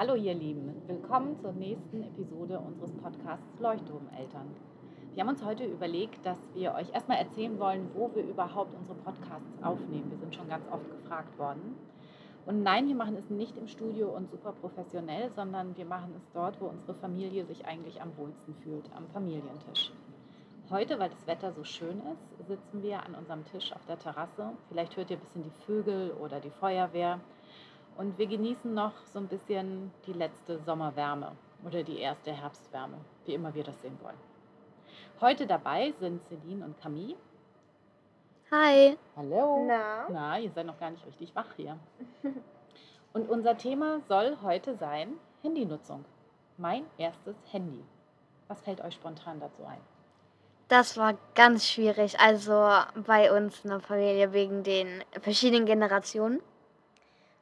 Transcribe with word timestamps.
Hallo 0.00 0.14
ihr 0.14 0.32
Lieben, 0.32 0.80
willkommen 0.86 1.38
zur 1.42 1.52
nächsten 1.52 2.02
Episode 2.02 2.58
unseres 2.58 2.90
Podcasts 2.90 3.60
Leuchtturmeltern. 3.60 4.46
Wir 5.12 5.22
haben 5.22 5.28
uns 5.28 5.44
heute 5.44 5.66
überlegt, 5.66 6.24
dass 6.24 6.38
wir 6.54 6.72
euch 6.72 6.90
erstmal 6.94 7.18
erzählen 7.18 7.58
wollen, 7.58 7.90
wo 7.92 8.10
wir 8.14 8.22
überhaupt 8.22 8.74
unsere 8.74 8.96
Podcasts 8.96 9.62
aufnehmen. 9.62 10.10
Wir 10.10 10.16
sind 10.16 10.34
schon 10.34 10.48
ganz 10.48 10.64
oft 10.72 10.90
gefragt 10.90 11.38
worden. 11.38 11.76
Und 12.46 12.62
nein, 12.62 12.88
wir 12.88 12.94
machen 12.94 13.14
es 13.14 13.28
nicht 13.28 13.58
im 13.58 13.68
Studio 13.68 14.08
und 14.08 14.30
super 14.30 14.52
professionell, 14.52 15.30
sondern 15.36 15.76
wir 15.76 15.84
machen 15.84 16.14
es 16.16 16.26
dort, 16.32 16.58
wo 16.62 16.68
unsere 16.68 16.94
Familie 16.94 17.44
sich 17.44 17.66
eigentlich 17.66 18.00
am 18.00 18.16
wohlsten 18.16 18.54
fühlt, 18.54 18.90
am 18.96 19.06
Familientisch. 19.08 19.92
Heute, 20.70 20.98
weil 20.98 21.10
das 21.10 21.26
Wetter 21.26 21.52
so 21.52 21.62
schön 21.62 22.00
ist, 22.10 22.48
sitzen 22.48 22.82
wir 22.82 23.04
an 23.04 23.14
unserem 23.16 23.44
Tisch 23.44 23.70
auf 23.74 23.84
der 23.84 23.98
Terrasse. 23.98 24.52
Vielleicht 24.70 24.96
hört 24.96 25.10
ihr 25.10 25.18
ein 25.18 25.20
bisschen 25.20 25.42
die 25.42 25.64
Vögel 25.66 26.12
oder 26.12 26.40
die 26.40 26.48
Feuerwehr. 26.48 27.20
Und 28.00 28.16
wir 28.16 28.26
genießen 28.26 28.72
noch 28.72 28.94
so 29.12 29.18
ein 29.18 29.28
bisschen 29.28 29.92
die 30.06 30.14
letzte 30.14 30.58
Sommerwärme 30.60 31.32
oder 31.66 31.82
die 31.82 31.98
erste 31.98 32.32
Herbstwärme, 32.32 32.96
wie 33.26 33.34
immer 33.34 33.52
wir 33.52 33.62
das 33.62 33.78
sehen 33.82 33.98
wollen. 34.00 34.16
Heute 35.20 35.46
dabei 35.46 35.92
sind 36.00 36.26
Celine 36.26 36.64
und 36.64 36.80
Camille. 36.80 37.16
Hi. 38.50 38.96
Hallo. 39.14 39.66
Na? 39.68 40.06
Na, 40.08 40.38
ihr 40.38 40.50
seid 40.50 40.64
noch 40.64 40.80
gar 40.80 40.92
nicht 40.92 41.04
richtig 41.06 41.36
wach 41.36 41.52
hier. 41.58 41.78
Und 43.12 43.28
unser 43.28 43.58
Thema 43.58 44.00
soll 44.08 44.38
heute 44.42 44.76
sein 44.76 45.18
Handynutzung. 45.42 46.06
Mein 46.56 46.86
erstes 46.96 47.36
Handy. 47.52 47.84
Was 48.48 48.62
fällt 48.62 48.80
euch 48.80 48.94
spontan 48.94 49.40
dazu 49.40 49.62
ein? 49.66 49.80
Das 50.68 50.96
war 50.96 51.18
ganz 51.34 51.68
schwierig. 51.68 52.18
Also 52.18 52.66
bei 53.04 53.30
uns 53.30 53.62
in 53.62 53.70
der 53.70 53.80
Familie 53.80 54.32
wegen 54.32 54.62
den 54.62 55.04
verschiedenen 55.20 55.66
Generationen. 55.66 56.40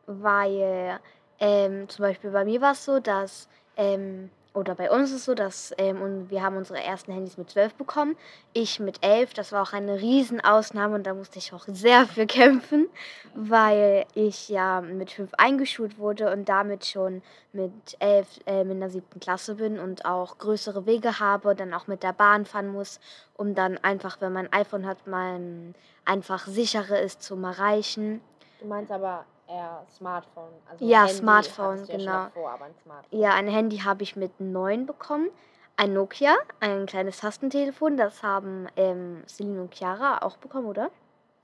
Weil 0.09 0.99
ähm, 1.39 1.89
zum 1.89 2.03
Beispiel 2.03 2.31
bei 2.31 2.45
mir 2.45 2.61
war 2.63 2.73
es 2.73 2.85
so, 2.85 2.99
dass, 2.99 3.47
ähm, 3.77 4.31
oder 4.55 4.75
bei 4.75 4.91
uns 4.91 5.11
ist 5.11 5.17
es 5.17 5.25
so, 5.27 5.35
dass 5.35 5.73
ähm, 5.77 6.01
und 6.01 6.31
wir 6.31 6.43
haben 6.43 6.57
unsere 6.57 6.83
ersten 6.83 7.13
Handys 7.13 7.37
mit 7.37 7.51
12 7.51 7.75
bekommen. 7.75 8.17
Ich 8.55 8.81
mit 8.81 9.05
11. 9.05 9.35
Das 9.35 9.53
war 9.53 9.63
auch 9.63 9.75
eine 9.75 10.01
Riesenausnahme 10.01 10.95
und 10.95 11.07
da 11.07 11.13
musste 11.13 11.39
ich 11.39 11.53
auch 11.53 11.67
sehr 11.69 12.07
für 12.07 12.27
kämpfen, 12.27 12.89
weil 13.35 14.07
ich 14.15 14.49
ja 14.49 14.81
mit 14.81 15.13
5 15.13 15.35
eingeschult 15.35 15.99
wurde 15.99 16.33
und 16.33 16.49
damit 16.49 16.87
schon 16.87 17.23
mit 17.53 17.73
11 17.99 18.27
ähm, 18.47 18.71
in 18.71 18.81
der 18.81 18.91
siebten 18.91 19.21
Klasse 19.21 19.57
bin 19.57 19.79
und 19.79 20.07
auch 20.07 20.39
größere 20.39 20.87
Wege 20.87 21.21
habe, 21.21 21.55
dann 21.55 21.75
auch 21.75 21.87
mit 21.87 22.03
der 22.03 22.15
Bahn 22.15 22.47
fahren 22.47 22.69
muss, 22.69 22.99
um 23.35 23.55
dann 23.55 23.77
einfach, 23.79 24.23
wenn 24.23 24.33
man 24.33 24.47
ein 24.47 24.61
iPhone 24.61 24.87
hat, 24.87 25.07
man 25.07 25.75
einfach 26.07 26.47
sicherer 26.47 26.99
ist 26.99 27.23
zum 27.23 27.45
Erreichen. 27.45 28.23
Du 28.61 28.67
meinst 28.67 28.91
aber 28.91 29.25
eher 29.49 29.85
Smartphone. 29.97 30.53
Also 30.71 30.85
Ja, 30.85 31.01
Handy 31.01 31.15
Smartphone, 31.15 31.85
ja 31.87 31.97
genau. 31.97 32.13
davor, 32.13 32.53
ein 32.63 32.75
Smartphone. 32.83 33.21
Ja, 33.21 33.31
ein 33.35 33.49
Handy 33.49 33.79
habe 33.79 34.03
ich 34.03 34.17
mit 34.17 34.41
9 34.41 34.87
bekommen. 34.87 35.29
Ein 35.77 35.95
Nokia, 35.95 36.35
ein 36.61 36.87
kleines 36.87 37.19
Tastentelefon, 37.19 37.97
das 37.97 38.23
haben 38.23 38.67
ähm, 38.77 39.23
Celine 39.29 39.63
und 39.63 39.75
Chiara 39.75 40.19
auch 40.23 40.37
bekommen, 40.37 40.67
oder? 40.67 40.91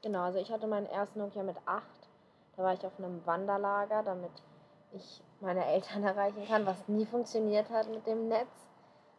Genau, 0.02 0.22
also 0.22 0.38
ich 0.38 0.50
hatte 0.50 0.66
meinen 0.66 0.86
ersten 0.86 1.20
Nokia 1.20 1.42
mit 1.44 1.56
8. 1.66 1.82
Da 2.56 2.62
war 2.62 2.75
ich 2.75 2.84
auf 2.84 2.98
einem 2.98 3.25
Wanderlager, 3.25 4.02
damit 4.02 4.32
ich 4.92 5.22
meine 5.41 5.64
Eltern 5.64 6.02
erreichen 6.05 6.47
kann, 6.47 6.66
was 6.66 6.88
nie 6.88 7.06
funktioniert 7.06 7.70
hat 7.70 7.88
mit 7.88 8.06
dem 8.06 8.28
Netz. 8.28 8.50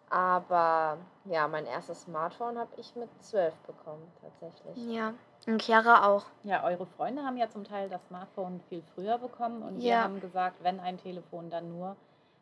Aber 0.10 0.98
ja, 1.26 1.48
mein 1.48 1.66
erstes 1.66 2.04
Smartphone 2.04 2.58
habe 2.58 2.70
ich 2.78 2.96
mit 2.96 3.10
12 3.24 3.54
bekommen, 3.68 4.08
tatsächlich. 4.22 4.78
Ja. 4.94 5.14
Und 5.48 5.62
Chiara 5.62 6.08
auch. 6.08 6.26
Ja, 6.44 6.64
eure 6.64 6.86
Freunde 6.86 7.24
haben 7.24 7.38
ja 7.38 7.50
zum 7.50 7.64
Teil 7.64 7.88
das 7.90 8.06
Smartphone 8.08 8.62
viel 8.70 8.82
früher 8.96 9.18
bekommen 9.18 9.62
und 9.62 9.78
wir 9.82 9.90
Ja. 9.90 10.04
haben 10.04 10.20
gesagt, 10.20 10.58
wenn 10.64 10.80
ein 10.80 10.98
Telefon, 10.98 11.50
dann 11.50 11.70
nur, 11.78 11.96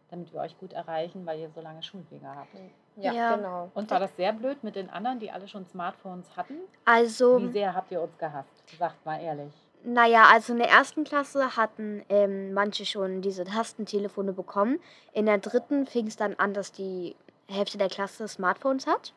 damit 0.10 0.32
wir 0.34 0.42
euch 0.42 0.58
gut 0.60 0.74
erreichen, 0.74 1.26
weil 1.26 1.40
ihr 1.40 1.50
so 1.50 1.60
lange 1.62 1.84
Schulwege 1.84 2.28
habt. 2.28 2.56
Ja, 2.96 3.12
Ja. 3.12 3.36
genau. 3.36 3.72
Und 3.74 3.90
war 3.92 4.00
das 4.00 4.16
sehr 4.16 4.32
blöd 4.32 4.64
mit 4.64 4.76
den 4.76 4.90
anderen, 4.90 5.20
die 5.20 5.32
alle 5.32 5.48
schon 5.48 5.66
Smartphones 5.66 6.38
hatten? 6.38 6.56
Also, 6.86 7.40
Wie 7.42 7.52
sehr 7.52 7.74
habt 7.74 7.92
ihr 7.92 8.02
uns 8.02 8.18
gehasst? 8.18 8.64
Sagt 8.78 9.06
mal 9.06 9.20
ehrlich. 9.20 9.54
naja, 9.86 10.28
also 10.32 10.54
in 10.54 10.60
der 10.60 10.70
ersten 10.70 11.04
Klasse 11.04 11.58
hatten 11.58 12.06
ähm, 12.08 12.54
manche 12.54 12.86
schon 12.86 13.22
diese 13.22 13.44
Tastentelefone 13.44 14.32
bekommen. 14.32 14.80
In 15.12 15.26
der 15.26 15.40
dritten 15.40 15.86
fing 15.88 16.08
es 16.08 16.16
dann 16.16 16.36
an, 16.36 16.54
dass 16.54 16.72
die 16.72 17.18
Hälfte 17.48 17.78
der 17.78 17.90
Klasse 17.90 18.28
Smartphones 18.28 18.88
hat. 18.88 19.14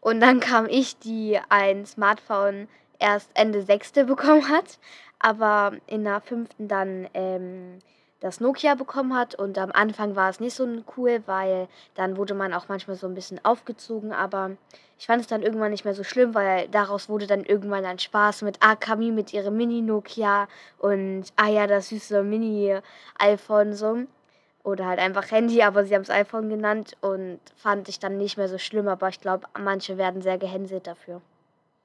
Und 0.00 0.20
dann 0.20 0.40
kam 0.40 0.66
ich, 0.66 0.98
die 0.98 1.38
ein 1.48 1.86
Smartphone 1.86 2.68
erst 2.98 3.30
Ende 3.34 3.62
Sechste 3.62 4.04
bekommen 4.04 4.48
hat, 4.48 4.78
aber 5.18 5.72
in 5.86 6.04
der 6.04 6.20
fünften 6.20 6.68
dann 6.68 7.08
ähm, 7.14 7.78
das 8.20 8.40
Nokia 8.40 8.74
bekommen 8.74 9.14
hat. 9.14 9.34
Und 9.34 9.58
am 9.58 9.72
Anfang 9.72 10.16
war 10.16 10.30
es 10.30 10.40
nicht 10.40 10.54
so 10.54 10.66
cool, 10.96 11.22
weil 11.26 11.68
dann 11.94 12.16
wurde 12.16 12.34
man 12.34 12.54
auch 12.54 12.68
manchmal 12.68 12.96
so 12.96 13.06
ein 13.06 13.14
bisschen 13.14 13.42
aufgezogen. 13.44 14.12
Aber 14.12 14.52
ich 14.98 15.06
fand 15.06 15.20
es 15.20 15.26
dann 15.26 15.42
irgendwann 15.42 15.70
nicht 15.70 15.84
mehr 15.84 15.94
so 15.94 16.04
schlimm, 16.04 16.34
weil 16.34 16.68
daraus 16.68 17.08
wurde 17.08 17.26
dann 17.26 17.44
irgendwann 17.44 17.84
ein 17.84 17.98
Spaß 17.98 18.42
mit 18.42 18.62
Akami, 18.62 19.10
mit 19.10 19.32
ihrem 19.32 19.56
Mini-Nokia 19.56 20.48
und 20.78 21.24
ah 21.36 21.48
ja, 21.48 21.66
das 21.66 21.88
süße 21.88 22.22
Mini-iPhone 22.22 23.74
so. 23.74 24.04
Oder 24.62 24.86
halt 24.86 24.98
einfach 24.98 25.30
Handy, 25.30 25.62
aber 25.62 25.84
sie 25.84 25.94
haben 25.94 26.02
es 26.02 26.10
iPhone 26.10 26.48
genannt 26.48 26.96
und 27.00 27.40
fand 27.56 27.88
ich 27.88 27.98
dann 27.98 28.18
nicht 28.18 28.36
mehr 28.36 28.48
so 28.48 28.58
schlimm. 28.58 28.88
Aber 28.88 29.08
ich 29.08 29.20
glaube, 29.20 29.46
manche 29.58 29.96
werden 29.96 30.20
sehr 30.20 30.38
gehänselt 30.38 30.86
dafür. 30.86 31.22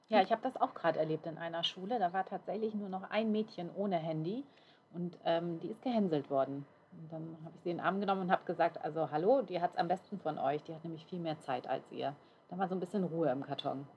Ja, 0.10 0.22
ich 0.22 0.32
habe 0.32 0.42
das 0.42 0.60
auch 0.62 0.74
gerade 0.74 1.00
erlebt 1.00 1.26
in 1.26 1.38
einer 1.38 1.64
Schule. 1.64 1.98
Da 2.00 2.14
war 2.14 2.26
tatsächlich 2.26 2.76
nur 2.76 2.90
noch 2.90 3.10
ein 3.10 3.32
Mädchen 3.32 3.70
ohne 3.76 3.98
Handy 3.98 4.44
und 4.94 5.18
ähm, 5.26 5.60
die 5.62 5.70
ist 5.70 5.82
gehänselt 5.82 6.30
worden. 6.30 6.66
Und 6.92 7.12
dann 7.12 7.38
habe 7.44 7.54
ich 7.56 7.64
sie 7.64 7.72
in 7.72 7.78
den 7.78 7.86
Arm 7.86 8.00
genommen 8.00 8.22
und 8.22 8.32
habe 8.32 8.46
gesagt, 8.46 8.84
also 8.84 9.10
hallo, 9.10 9.42
die 9.42 9.62
hat 9.62 9.72
es 9.74 9.78
am 9.78 9.88
besten 9.88 10.20
von 10.20 10.38
euch. 10.38 10.64
Die 10.64 10.74
hat 10.74 10.84
nämlich 10.84 11.06
viel 11.06 11.20
mehr 11.20 11.40
Zeit 11.40 11.68
als 11.68 11.92
ihr. 11.92 12.16
Da 12.50 12.58
war 12.58 12.68
so 12.68 12.76
ein 12.76 12.80
bisschen 12.80 13.04
Ruhe 13.04 13.30
im 13.32 13.44
Karton. 13.44 13.88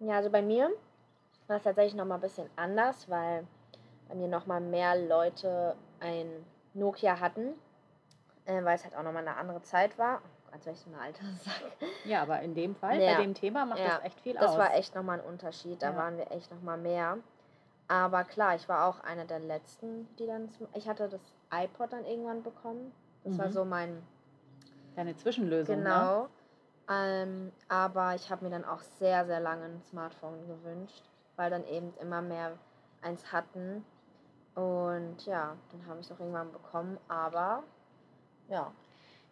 Ja, 0.00 0.16
also 0.16 0.30
bei 0.30 0.42
mir 0.42 0.70
war 1.46 1.56
es 1.56 1.62
tatsächlich 1.62 1.94
nochmal 1.94 2.18
ein 2.18 2.22
bisschen 2.22 2.50
anders, 2.56 3.08
weil 3.08 3.46
bei 4.08 4.14
mir 4.14 4.28
nochmal 4.28 4.60
mehr 4.60 4.96
Leute 4.96 5.74
ein 6.00 6.26
Nokia 6.74 7.20
hatten, 7.20 7.54
äh, 8.46 8.64
weil 8.64 8.76
es 8.76 8.84
halt 8.84 8.94
auch 8.96 9.02
nochmal 9.02 9.26
eine 9.26 9.36
andere 9.36 9.62
Zeit 9.62 9.96
war. 9.98 10.20
Oh, 10.24 10.52
als 10.54 10.66
wäre 10.66 10.74
ich 10.74 10.80
so 10.82 10.90
eine 10.90 11.00
alte 11.00 11.24
Sack. 11.44 11.62
Ja, 12.04 12.22
aber 12.22 12.40
in 12.40 12.54
dem 12.54 12.74
Fall, 12.74 13.00
Ja. 13.00 13.14
bei 13.16 13.22
dem 13.22 13.34
Thema 13.34 13.64
macht 13.66 13.78
Ja, 13.78 13.96
das 13.96 14.04
echt 14.04 14.20
viel 14.20 14.34
Das 14.34 14.52
aus. 14.52 14.58
war 14.58 14.74
echt 14.74 14.94
nochmal 14.94 15.20
ein 15.20 15.26
Unterschied. 15.26 15.82
Da 15.82 15.90
Ja. 15.90 15.96
waren 15.96 16.16
wir 16.16 16.30
echt 16.30 16.50
nochmal 16.52 16.78
mehr. 16.78 17.18
Aber 17.88 18.24
klar, 18.24 18.54
ich 18.54 18.68
war 18.68 18.86
auch 18.86 19.00
einer 19.00 19.24
der 19.24 19.38
letzten, 19.40 20.08
die 20.16 20.26
dann. 20.26 20.48
Ich 20.74 20.88
hatte 20.88 21.08
das 21.08 21.20
iPod 21.52 21.92
dann 21.92 22.04
irgendwann 22.06 22.42
bekommen. 22.42 22.92
Das 23.24 23.38
war 23.38 23.48
Mhm. 23.48 23.52
so 23.52 23.64
mein. 23.64 24.02
Deine 24.96 25.16
Zwischenlösung, 25.16 25.76
ne? 25.76 25.82
Genau. 25.82 26.28
Ähm, 26.90 27.52
aber 27.68 28.14
ich 28.14 28.30
habe 28.30 28.44
mir 28.44 28.50
dann 28.50 28.64
auch 28.64 28.80
sehr, 28.80 29.24
sehr 29.26 29.40
lange 29.40 29.64
ein 29.64 29.82
Smartphone 29.88 30.46
gewünscht, 30.46 31.02
weil 31.36 31.48
dann 31.50 31.64
eben 31.66 31.94
immer 32.00 32.20
mehr 32.20 32.52
eins 33.00 33.32
hatten. 33.32 33.84
Und 34.54 35.24
ja, 35.24 35.56
dann 35.70 35.86
habe 35.86 36.00
ich 36.00 36.06
es 36.06 36.12
auch 36.12 36.20
irgendwann 36.20 36.52
bekommen. 36.52 36.98
Aber 37.08 37.62
ja, 38.48 38.70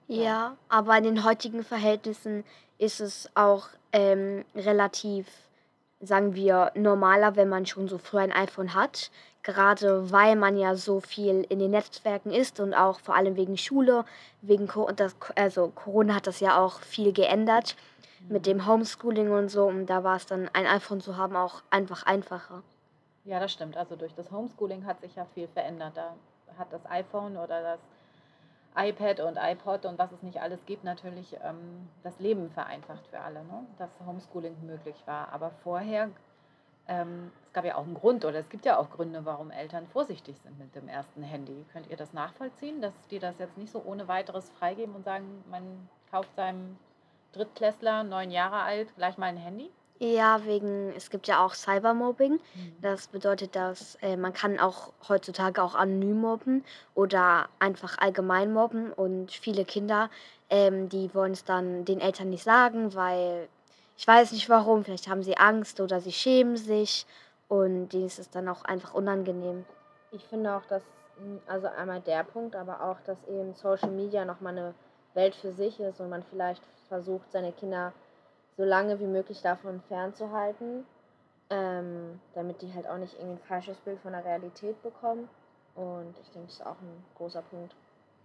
Ja, 0.08 0.22
Ja. 0.22 0.56
aber 0.68 0.96
in 0.98 1.04
den 1.04 1.24
heutigen 1.24 1.62
Verhältnissen 1.64 2.44
ist 2.78 3.00
es 3.00 3.28
auch 3.34 3.68
ähm, 3.92 4.44
relativ, 4.54 5.26
sagen 6.00 6.34
wir, 6.34 6.72
normaler, 6.74 7.36
wenn 7.36 7.48
man 7.48 7.66
schon 7.66 7.88
so 7.88 7.98
früh 7.98 8.18
ein 8.18 8.32
iPhone 8.32 8.74
hat. 8.74 9.10
Gerade 9.42 10.10
weil 10.12 10.36
man 10.36 10.58
ja 10.58 10.74
so 10.74 11.00
viel 11.00 11.46
in 11.48 11.60
den 11.60 11.70
Netzwerken 11.70 12.30
ist 12.30 12.60
und 12.60 12.74
auch 12.74 13.00
vor 13.00 13.14
allem 13.16 13.36
wegen 13.36 13.56
Schule, 13.56 14.04
wegen 14.42 14.66
Co 14.68 14.90
das, 14.92 15.16
also 15.34 15.68
Corona 15.74 16.14
hat 16.16 16.26
das 16.26 16.40
ja 16.40 16.58
auch 16.58 16.80
viel 16.80 17.12
geändert 17.12 17.74
mit 18.28 18.44
dem 18.44 18.66
Homeschooling 18.66 19.30
und 19.30 19.48
so. 19.48 19.64
Und 19.66 19.86
da 19.86 20.04
war 20.04 20.16
es 20.16 20.26
dann, 20.26 20.50
ein 20.52 20.66
iPhone 20.66 21.00
zu 21.00 21.16
haben, 21.16 21.36
auch 21.36 21.62
einfach 21.70 22.02
einfacher. 22.04 22.62
Ja, 23.24 23.40
das 23.40 23.52
stimmt. 23.52 23.76
Also 23.78 23.96
durch 23.96 24.14
das 24.14 24.30
Homeschooling 24.30 24.84
hat 24.84 25.00
sich 25.00 25.14
ja 25.16 25.24
viel 25.34 25.48
verändert. 25.48 25.96
Da 25.96 26.14
hat 26.58 26.70
das 26.70 26.84
iPhone 26.90 27.36
oder 27.38 27.62
das 27.62 27.80
iPad 28.76 29.20
und 29.20 29.36
iPod 29.36 29.84
und 29.84 29.98
was 29.98 30.12
es 30.12 30.22
nicht 30.22 30.40
alles 30.40 30.64
gibt, 30.64 30.84
natürlich 30.84 31.36
ähm, 31.42 31.88
das 32.02 32.18
Leben 32.20 32.50
vereinfacht 32.50 33.06
für 33.08 33.20
alle, 33.20 33.44
ne? 33.44 33.66
dass 33.78 33.90
Homeschooling 34.06 34.54
möglich 34.64 34.96
war. 35.06 35.32
Aber 35.32 35.50
vorher, 35.62 36.10
ähm, 36.86 37.32
es 37.46 37.52
gab 37.52 37.64
ja 37.64 37.76
auch 37.76 37.84
einen 37.84 37.94
Grund 37.94 38.24
oder 38.24 38.38
es 38.38 38.48
gibt 38.48 38.64
ja 38.64 38.78
auch 38.78 38.90
Gründe, 38.90 39.24
warum 39.24 39.50
Eltern 39.50 39.86
vorsichtig 39.88 40.38
sind 40.38 40.58
mit 40.58 40.74
dem 40.74 40.88
ersten 40.88 41.22
Handy. 41.22 41.64
Könnt 41.72 41.88
ihr 41.88 41.96
das 41.96 42.12
nachvollziehen, 42.12 42.80
dass 42.80 42.94
die 43.10 43.18
das 43.18 43.38
jetzt 43.38 43.58
nicht 43.58 43.72
so 43.72 43.82
ohne 43.84 44.06
weiteres 44.06 44.50
freigeben 44.50 44.94
und 44.94 45.04
sagen, 45.04 45.44
man 45.50 45.88
kauft 46.10 46.34
seinem 46.36 46.78
Drittklässler, 47.32 48.04
neun 48.04 48.30
Jahre 48.30 48.62
alt, 48.62 48.94
gleich 48.96 49.18
mal 49.18 49.26
ein 49.26 49.36
Handy? 49.36 49.70
Ja, 50.00 50.44
wegen, 50.44 50.92
es 50.96 51.10
gibt 51.10 51.28
ja 51.28 51.44
auch 51.44 51.54
Cybermobbing. 51.54 52.32
Mhm. 52.32 52.40
Das 52.80 53.06
bedeutet, 53.08 53.54
dass 53.54 53.96
äh, 54.02 54.16
man 54.16 54.32
kann 54.32 54.58
auch 54.58 54.92
heutzutage 55.08 55.62
auch 55.62 55.74
anonym 55.74 56.20
mobben 56.20 56.64
oder 56.94 57.48
einfach 57.58 57.98
allgemein 57.98 58.52
mobben 58.52 58.92
und 58.92 59.30
viele 59.30 59.64
Kinder, 59.64 60.10
ähm, 60.48 60.88
die 60.88 61.14
wollen 61.14 61.32
es 61.32 61.44
dann 61.44 61.84
den 61.84 62.00
Eltern 62.00 62.30
nicht 62.30 62.44
sagen, 62.44 62.94
weil 62.94 63.48
ich 63.96 64.08
weiß 64.08 64.32
nicht 64.32 64.48
warum, 64.48 64.84
vielleicht 64.84 65.08
haben 65.08 65.22
sie 65.22 65.36
Angst 65.36 65.80
oder 65.80 66.00
sie 66.00 66.12
schämen 66.12 66.56
sich 66.56 67.06
und 67.48 67.90
denen 67.90 68.06
ist 68.06 68.18
es 68.18 68.30
dann 68.30 68.48
auch 68.48 68.64
einfach 68.64 68.94
unangenehm. 68.94 69.64
ich 70.12 70.24
finde 70.24 70.54
auch, 70.54 70.64
dass 70.66 70.82
Hm, 71.20 71.40
also 71.46 71.68
einmal 71.68 72.00
der 72.00 72.24
Punkt, 72.24 72.56
aber 72.56 72.82
auch, 72.82 72.96
dass 73.04 73.18
eben 73.28 73.54
Social 73.54 73.90
Media 73.90 74.24
nochmal 74.24 74.56
eine 74.56 74.74
Welt 75.14 75.34
für 75.34 75.52
sich 75.52 75.78
ist 75.80 76.00
und 76.00 76.08
man 76.08 76.22
vielleicht 76.22 76.62
versucht, 76.88 77.30
seine 77.30 77.52
Kinder 77.52 77.92
so 78.60 78.66
lange 78.66 79.00
wie 79.00 79.06
möglich 79.06 79.40
davon 79.40 79.80
fernzuhalten, 79.88 80.84
ähm, 81.48 82.20
damit 82.34 82.60
die 82.60 82.72
halt 82.74 82.86
auch 82.86 82.98
nicht 82.98 83.14
irgendwie 83.14 83.40
ein 83.40 83.46
falsches 83.48 83.78
Bild 83.78 83.98
von 84.00 84.12
der 84.12 84.22
Realität 84.22 84.80
bekommen. 84.82 85.28
Und 85.74 86.14
ich 86.22 86.28
denke, 86.30 86.48
das 86.48 86.56
ist 86.58 86.66
auch 86.66 86.76
ein 86.82 87.04
großer 87.16 87.40
Punkt. 87.42 87.74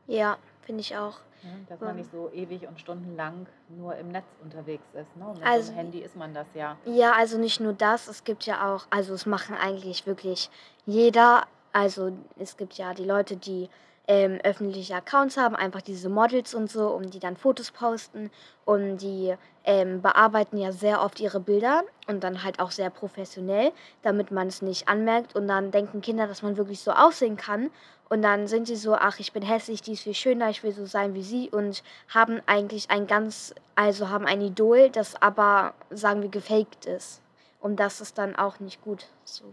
Ja, 0.08 0.38
finde 0.64 0.82
ich 0.82 0.96
auch. 0.98 1.20
Ja, 1.42 1.50
dass 1.70 1.80
man 1.80 1.92
Ähm. 1.92 1.96
nicht 1.98 2.12
so 2.12 2.30
ewig 2.34 2.68
und 2.68 2.78
stundenlang 2.82 3.48
nur 3.70 3.96
im 3.96 4.10
Netz 4.10 4.26
unterwegs 4.44 4.84
ist. 4.94 5.16
Ne? 5.16 5.26
Mit 5.30 5.38
so 5.38 5.44
Also- 5.44 5.70
einem 5.72 5.78
Handy 5.78 6.00
ist 6.00 6.16
man 6.18 6.34
das 6.34 6.48
ja. 6.54 6.76
Ja, 6.84 7.14
also 7.14 7.38
nicht 7.38 7.62
nur 7.62 7.72
das, 7.74 8.08
es 8.10 8.26
gibt 8.26 8.46
ja 8.46 8.74
auch, 8.76 8.86
also 8.90 9.14
es 9.14 9.26
machen 9.26 9.56
eigentlich 9.56 10.06
wirklich 10.06 10.50
jeder. 10.86 11.44
Also 11.72 12.12
es 12.38 12.58
gibt 12.58 12.74
ja 12.74 12.94
die 12.94 13.06
Leute, 13.06 13.38
die 13.38 13.70
ähm, 14.08 14.40
öffentliche 14.44 14.96
Accounts 14.96 15.38
haben, 15.38 15.56
einfach 15.56 15.82
diese 15.82 16.10
Models 16.10 16.54
und 16.54 16.70
so, 16.70 16.90
um 16.90 17.10
die 17.10 17.20
dann 17.20 17.38
Fotos 17.38 17.72
posten. 17.72 18.32
Und 18.66 18.98
die 18.98 19.36
ähm, 19.64 20.02
bearbeiten 20.02 20.58
ja 20.58 20.72
sehr 20.72 21.02
oft 21.02 21.20
ihre 21.20 21.40
Bilder 21.40 21.84
und 22.08 22.24
dann 22.24 22.44
halt 22.44 22.60
auch 22.60 22.72
sehr 22.72 22.90
professionell, 22.90 23.72
damit 24.02 24.32
man 24.32 24.48
es 24.48 24.62
nicht 24.62 24.88
anmerkt. 24.88 25.36
Und 25.36 25.48
dann 25.48 25.72
denken 25.72 26.02
Kinder, 26.02 26.28
dass 26.28 26.42
man 26.42 26.58
wirklich 26.58 26.80
so 26.80 26.92
aussehen 26.92 27.38
kann. 27.38 27.72
Und 28.08 28.22
dann 28.22 28.48
sind 28.48 28.68
sie 28.68 28.76
so, 28.76 28.96
ach, 28.96 29.20
ich 29.20 29.34
bin 29.34 29.44
hässlich, 29.44 29.82
die 29.82 29.94
ist 29.94 30.04
viel 30.04 30.14
schöner, 30.14 30.50
ich 30.50 30.64
will 30.64 30.72
so 30.72 30.86
sein 30.86 31.16
wie 31.16 31.24
sie 31.24 31.50
und 31.50 31.82
haben 32.08 32.40
eigentlich 32.46 32.92
ein 32.92 33.08
ganz, 33.08 33.56
also 33.74 34.10
haben 34.10 34.28
ein 34.28 34.42
Idol, 34.42 34.92
das 34.92 35.20
aber, 35.22 35.74
sagen 35.90 36.22
wir, 36.22 36.30
gefaked 36.30 36.86
ist. 36.86 37.22
Und 37.60 37.78
das 37.78 38.02
ist 38.02 38.20
dann 38.20 38.36
auch 38.36 38.60
nicht 38.60 38.84
gut. 38.84 39.08
So. 39.24 39.46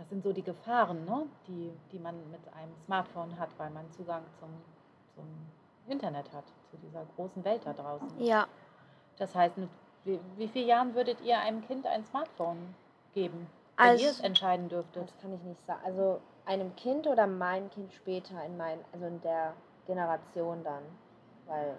Das 0.00 0.08
sind 0.08 0.22
so 0.24 0.32
die 0.32 0.42
Gefahren, 0.42 1.04
ne? 1.04 1.26
die, 1.46 1.70
die 1.92 1.98
man 1.98 2.14
mit 2.30 2.40
einem 2.54 2.72
Smartphone 2.86 3.38
hat, 3.38 3.50
weil 3.58 3.68
man 3.68 3.84
Zugang 3.92 4.22
zum, 4.38 4.48
zum 5.14 5.26
Internet 5.86 6.32
hat, 6.32 6.44
zu 6.70 6.78
dieser 6.78 7.04
großen 7.16 7.44
Welt 7.44 7.60
da 7.66 7.74
draußen. 7.74 8.08
Ja, 8.18 8.46
Das 9.18 9.34
heißt, 9.34 9.58
mit 9.58 9.68
wie, 10.04 10.18
wie 10.38 10.48
vielen 10.48 10.68
Jahren 10.68 10.94
würdet 10.94 11.20
ihr 11.20 11.38
einem 11.38 11.60
Kind 11.66 11.86
ein 11.86 12.02
Smartphone 12.06 12.74
geben, 13.12 13.46
wenn 13.76 13.88
ihr 13.98 14.08
es 14.08 14.16
Also- 14.16 14.22
entscheiden 14.22 14.70
dürftet? 14.70 15.02
Das 15.10 15.18
kann 15.20 15.34
ich 15.34 15.42
nicht 15.42 15.66
sagen. 15.66 15.80
Also 15.84 16.22
einem 16.46 16.74
Kind 16.76 17.06
oder 17.06 17.26
mein 17.26 17.68
Kind 17.68 17.92
später 17.92 18.42
in 18.46 18.56
mein, 18.56 18.78
also 18.94 19.04
in 19.04 19.20
der 19.20 19.52
Generation 19.86 20.64
dann. 20.64 20.82
Weil 21.46 21.74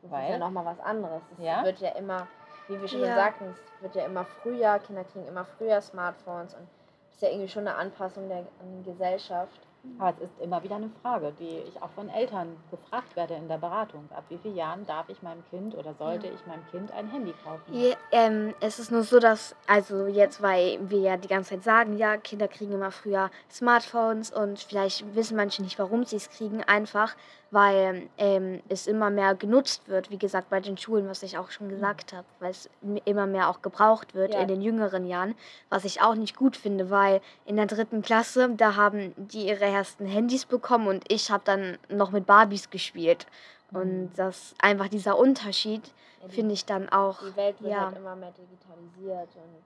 das 0.00 0.04
ist 0.06 0.10
Weil? 0.10 0.30
ja 0.32 0.38
nochmal 0.38 0.64
was 0.64 0.80
anderes. 0.80 1.22
Es 1.38 1.44
Ja? 1.44 1.62
wird 1.64 1.78
ja 1.78 1.90
immer, 1.90 2.26
wie 2.66 2.80
wir 2.80 2.88
schon 2.88 3.02
Ja. 3.04 3.14
sagten, 3.14 3.44
es 3.76 3.82
wird 3.82 3.94
ja 3.94 4.06
immer 4.06 4.24
früher, 4.24 4.80
Kinder 4.80 5.04
kriegen 5.04 5.28
immer 5.28 5.44
früher 5.44 5.80
Smartphones 5.80 6.54
und 6.54 6.66
ist 7.14 7.22
ja 7.22 7.28
irgendwie 7.28 7.48
schon 7.48 7.66
eine 7.66 7.76
Anpassung 7.76 8.28
der 8.28 8.38
an 8.38 8.84
Gesellschaft. 8.84 9.60
Aber 9.98 10.10
es 10.10 10.24
ist 10.30 10.40
immer 10.40 10.62
wieder 10.62 10.76
eine 10.76 10.90
Frage, 11.02 11.32
die 11.38 11.58
ich 11.68 11.80
auch 11.82 11.90
von 11.90 12.08
Eltern 12.08 12.56
gefragt 12.70 13.16
werde 13.16 13.34
in 13.34 13.48
der 13.48 13.58
Beratung. 13.58 14.08
Ab 14.14 14.24
wie 14.28 14.38
vielen 14.38 14.56
Jahren 14.56 14.86
darf 14.86 15.08
ich 15.08 15.22
meinem 15.22 15.44
Kind 15.50 15.74
oder 15.74 15.94
sollte 15.94 16.28
ich 16.28 16.46
meinem 16.46 16.64
Kind 16.70 16.92
ein 16.92 17.10
Handy 17.10 17.34
kaufen? 17.44 17.62
Je, 17.72 17.94
ähm, 18.12 18.54
es 18.60 18.78
ist 18.78 18.92
nur 18.92 19.02
so, 19.02 19.18
dass, 19.18 19.56
also 19.66 20.06
jetzt, 20.06 20.40
weil 20.40 20.78
wir 20.88 21.00
ja 21.00 21.16
die 21.16 21.28
ganze 21.28 21.50
Zeit 21.50 21.64
sagen, 21.64 21.96
ja, 21.98 22.16
Kinder 22.16 22.48
kriegen 22.48 22.72
immer 22.72 22.90
früher 22.92 23.30
Smartphones 23.50 24.30
und 24.30 24.60
vielleicht 24.60 25.14
wissen 25.14 25.36
manche 25.36 25.62
nicht, 25.62 25.78
warum 25.78 26.04
sie 26.04 26.16
es 26.16 26.30
kriegen, 26.30 26.62
einfach 26.62 27.16
weil 27.52 28.08
ähm, 28.16 28.62
es 28.70 28.86
immer 28.86 29.10
mehr 29.10 29.34
genutzt 29.34 29.86
wird, 29.86 30.10
wie 30.10 30.16
gesagt, 30.16 30.48
bei 30.48 30.60
den 30.60 30.78
Schulen, 30.78 31.06
was 31.06 31.22
ich 31.22 31.36
auch 31.36 31.50
schon 31.50 31.68
gesagt 31.68 32.14
habe, 32.14 32.26
weil 32.40 32.50
es 32.50 32.70
immer 33.04 33.26
mehr 33.26 33.50
auch 33.50 33.60
gebraucht 33.60 34.14
wird 34.14 34.32
Ja. 34.32 34.40
in 34.40 34.48
den 34.48 34.62
jüngeren 34.62 35.04
Jahren, 35.06 35.34
was 35.68 35.84
ich 35.84 36.00
auch 36.00 36.14
nicht 36.14 36.34
gut 36.34 36.56
finde, 36.56 36.88
weil 36.88 37.20
in 37.44 37.56
der 37.56 37.66
dritten 37.66 38.00
Klasse, 38.00 38.48
da 38.56 38.74
haben 38.76 39.12
die 39.18 39.48
ihre 39.48 39.66
ersten 39.72 40.06
Handys 40.06 40.44
bekommen 40.46 40.86
und 40.86 41.04
ich 41.10 41.30
habe 41.30 41.42
dann 41.44 41.78
noch 41.88 42.10
mit 42.12 42.26
Barbies 42.26 42.70
gespielt. 42.70 43.26
Und 43.72 44.04
Mhm. 44.04 44.12
das 44.16 44.54
einfach 44.60 44.88
dieser 44.88 45.16
Unterschied 45.18 45.86
Ja, 46.20 46.28
die- 46.28 46.34
finde 46.34 46.54
ich 46.54 46.64
dann 46.66 46.88
auch. 46.90 47.18
Die 47.20 47.36
Welt 47.36 47.60
wird 47.62 47.72
ja. 47.72 47.86
halt 47.86 47.96
immer 47.96 48.14
mehr 48.16 48.32
digitalisiert 48.32 49.28
und 49.36 49.62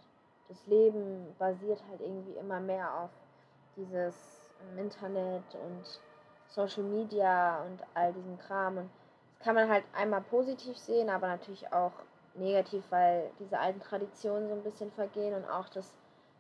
das 0.49 0.65
Leben 0.67 1.35
basiert 1.39 1.83
halt 1.91 2.01
irgendwie 2.01 2.33
immer 2.39 2.61
mehr 2.61 2.89
auf 2.95 3.11
dieses 3.77 4.15
ähm, 4.73 4.79
Internet 4.79 5.43
und 5.55 6.01
Social 6.49 6.85
Media 6.85 7.63
und 7.63 7.81
all 7.95 8.13
diesen 8.13 8.39
Kram. 8.39 8.79
Und 8.79 8.91
das 9.39 9.45
kann 9.45 9.55
man 9.57 9.69
halt 9.69 9.85
einmal 9.93 10.21
positiv 10.23 10.79
sehen, 10.79 11.11
aber 11.11 11.27
natürlich 11.27 11.71
auch 11.73 11.93
negativ, 12.35 12.85
weil 12.91 13.31
diese 13.41 13.59
alten 13.59 13.81
Traditionen 13.81 14.49
so 14.49 14.55
ein 14.55 14.63
bisschen 14.63 14.91
vergehen 14.93 15.35
und 15.35 15.45
auch 15.51 15.69
das 15.69 15.93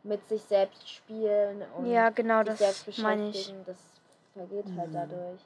mit 0.06 0.26
sich 0.28 0.42
selbst 0.42 0.88
spielen 0.88 1.62
und 1.76 1.86
Ja, 1.90 2.10
genau, 2.10 2.38
sich 2.40 2.48
das 2.48 2.58
selbst 2.58 2.98
meine 3.02 3.28
ich. 3.28 3.32
beschäftigen, 3.34 3.64
das 3.66 3.76
vergeht 4.34 4.64
halt 4.76 4.90
Mhm. 4.90 4.94
dadurch. 4.94 5.40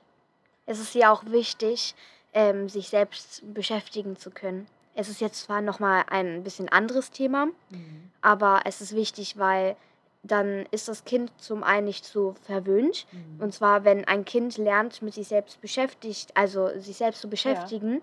Es 0.67 0.79
ist 0.79 0.95
ja 0.95 1.13
auch 1.13 1.25
wichtig, 1.27 1.95
ähm, 2.33 2.69
sich 2.69 2.89
selbst 2.89 3.43
beschäftigen 3.55 4.17
zu 4.17 4.31
können. 4.31 4.67
Es 4.95 5.09
ist 5.09 5.21
jetzt 5.21 5.43
zwar 5.43 5.61
nochmal 5.61 6.05
ein 6.11 6.43
bisschen 6.45 6.69
anderes 6.69 7.11
Thema, 7.11 7.47
Mhm. 7.71 8.11
aber 8.21 8.61
es 8.65 8.81
ist 8.81 8.95
wichtig, 8.95 9.39
weil 9.39 9.77
dann 10.23 10.67
ist 10.71 10.87
das 10.89 11.05
Kind 11.05 11.33
zum 11.39 11.65
einen 11.65 11.87
nicht 11.87 12.05
so 12.05 12.35
verwöhnt. 12.43 13.07
Mhm. 13.11 13.43
Und 13.43 13.55
zwar, 13.55 13.85
wenn 13.85 14.05
ein 14.07 14.25
Kind 14.27 14.59
lernt, 14.59 15.01
mit 15.01 15.15
sich 15.15 15.29
selbst 15.29 15.61
beschäftigt, 15.63 16.37
also 16.37 16.69
sich 16.79 16.99
selbst 16.99 17.23
zu 17.23 17.29
beschäftigen, 17.31 18.03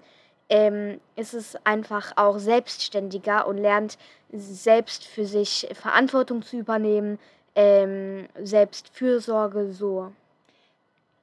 ähm, 0.50 1.00
ist 1.16 1.34
es 1.34 1.58
einfach 1.66 2.14
auch 2.16 2.38
selbstständiger 2.38 3.48
und 3.48 3.58
lernt 3.58 3.98
selbst 4.32 5.06
für 5.06 5.26
sich 5.26 5.68
Verantwortung 5.74 6.42
zu 6.42 6.58
übernehmen, 6.58 7.20
ähm, 7.56 8.28
Selbstfürsorge 8.42 9.72
so. 9.72 10.12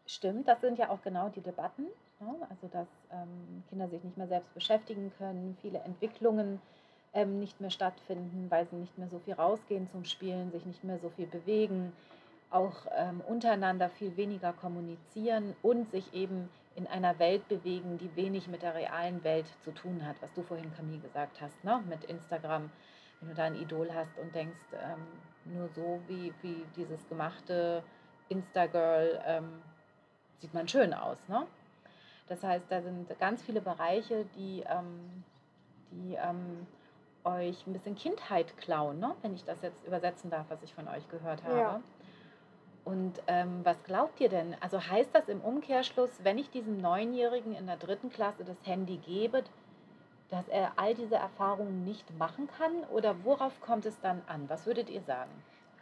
Stimmt, 0.07 0.49
das 0.49 0.61
sind 0.61 0.79
ja 0.79 0.91
auch 0.91 1.01
genau 1.03 1.29
die 1.29 1.41
Debatten. 1.41 1.85
Ne? 2.21 2.35
Also, 2.51 2.69
dass 2.73 2.89
ähm, 3.13 3.63
Kinder 3.69 3.89
sich 3.89 4.03
nicht 4.03 4.17
mehr 4.17 4.29
selbst 4.29 4.53
beschäftigen 4.55 5.13
können, 5.19 5.57
viele 5.63 5.79
Entwicklungen 5.81 6.61
ähm, 7.15 7.41
nicht 7.41 7.61
mehr 7.61 7.71
stattfinden, 7.71 8.47
weil 8.51 8.67
sie 8.67 8.77
nicht 8.77 8.99
mehr 8.99 9.09
so 9.09 9.19
viel 9.21 9.35
rausgehen 9.35 9.89
zum 9.91 10.05
Spielen, 10.05 10.51
sich 10.53 10.67
nicht 10.67 10.85
mehr 10.85 10.99
so 10.99 11.11
viel 11.11 11.27
bewegen, 11.27 11.93
auch 12.51 12.87
ähm, 12.97 13.21
untereinander 13.27 13.89
viel 13.89 14.17
weniger 14.17 14.53
kommunizieren 14.53 15.55
und 15.63 15.91
sich 15.91 16.13
eben 16.13 16.49
in 16.77 16.87
einer 16.87 17.19
Welt 17.19 17.47
bewegen, 17.49 17.99
die 17.99 18.15
wenig 18.17 18.49
mit 18.49 18.63
der 18.63 18.75
realen 18.75 19.23
Welt 19.23 19.47
zu 19.63 19.73
tun 19.73 20.05
hat, 20.07 20.17
was 20.21 20.33
du 20.35 20.43
vorhin, 20.43 20.75
Camille, 20.75 21.01
gesagt 21.01 21.41
hast, 21.41 21.63
ne? 21.65 21.83
mit 21.89 22.05
Instagram. 22.05 22.71
Wenn 23.21 23.29
du 23.29 23.35
da 23.35 23.45
ein 23.45 23.55
Idol 23.55 23.91
hast 23.95 24.19
und 24.19 24.35
denkst, 24.35 24.59
ähm, 24.73 25.07
nur 25.45 25.69
so 25.69 26.01
wie, 26.09 26.35
wie 26.43 26.65
dieses 26.77 27.09
gemachte 27.09 27.83
Instagirl 28.29 29.23
ähm, 29.25 29.63
sieht 30.41 30.53
man 30.53 30.67
schön 30.69 30.93
aus. 30.93 31.17
Ne? 31.29 31.47
Das 32.27 32.43
heißt, 32.43 32.65
da 32.69 32.83
sind 32.83 33.19
ganz 33.19 33.43
viele 33.43 33.61
Bereiche, 33.61 34.27
die, 34.37 34.65
ähm, 34.67 35.25
die 35.93 36.15
ähm, 36.15 36.67
euch 37.23 37.67
ein 37.67 37.73
bisschen 37.73 37.95
Kindheit 37.95 38.57
klauen, 38.59 38.99
ne? 38.99 39.15
wenn 39.23 39.35
ich 39.35 39.45
das 39.45 39.63
jetzt 39.63 39.85
übersetzen 39.87 40.31
darf, 40.31 40.47
was 40.49 40.63
ich 40.63 40.75
von 40.75 40.89
euch 40.89 41.09
gehört 41.09 41.43
habe. 41.45 41.59
Ja. 41.59 41.81
Und 42.85 43.23
ähm, 43.27 43.61
was 43.65 43.83
glaubt 43.85 44.21
ihr 44.21 44.29
denn? 44.29 44.57
Also 44.61 44.79
heißt 44.79 45.11
das 45.13 45.29
im 45.29 45.41
Umkehrschluss, 45.41 46.11
wenn 46.23 46.39
ich 46.39 46.51
diesem 46.51 46.81
Neunjährigen 46.81 47.55
in 47.55 47.67
der 47.67 47.77
dritten 47.77 48.11
Klasse 48.11 48.45
das 48.45 48.57
Handy 48.65 48.99
gebe, 48.99 49.43
dass 50.31 50.49
er 50.49 50.73
all 50.77 50.95
diese 50.95 51.17
Erfahrungen 51.17 51.85
nicht 51.85 52.19
machen 52.19 52.49
kann? 52.59 52.85
Oder 52.93 53.15
worauf 53.25 53.61
kommt 53.61 53.87
es 53.87 53.99
dann 54.01 54.23
an? 54.27 54.45
Was 54.49 54.67
würdet 54.67 54.91
ihr 54.91 55.03
sagen? 55.03 55.31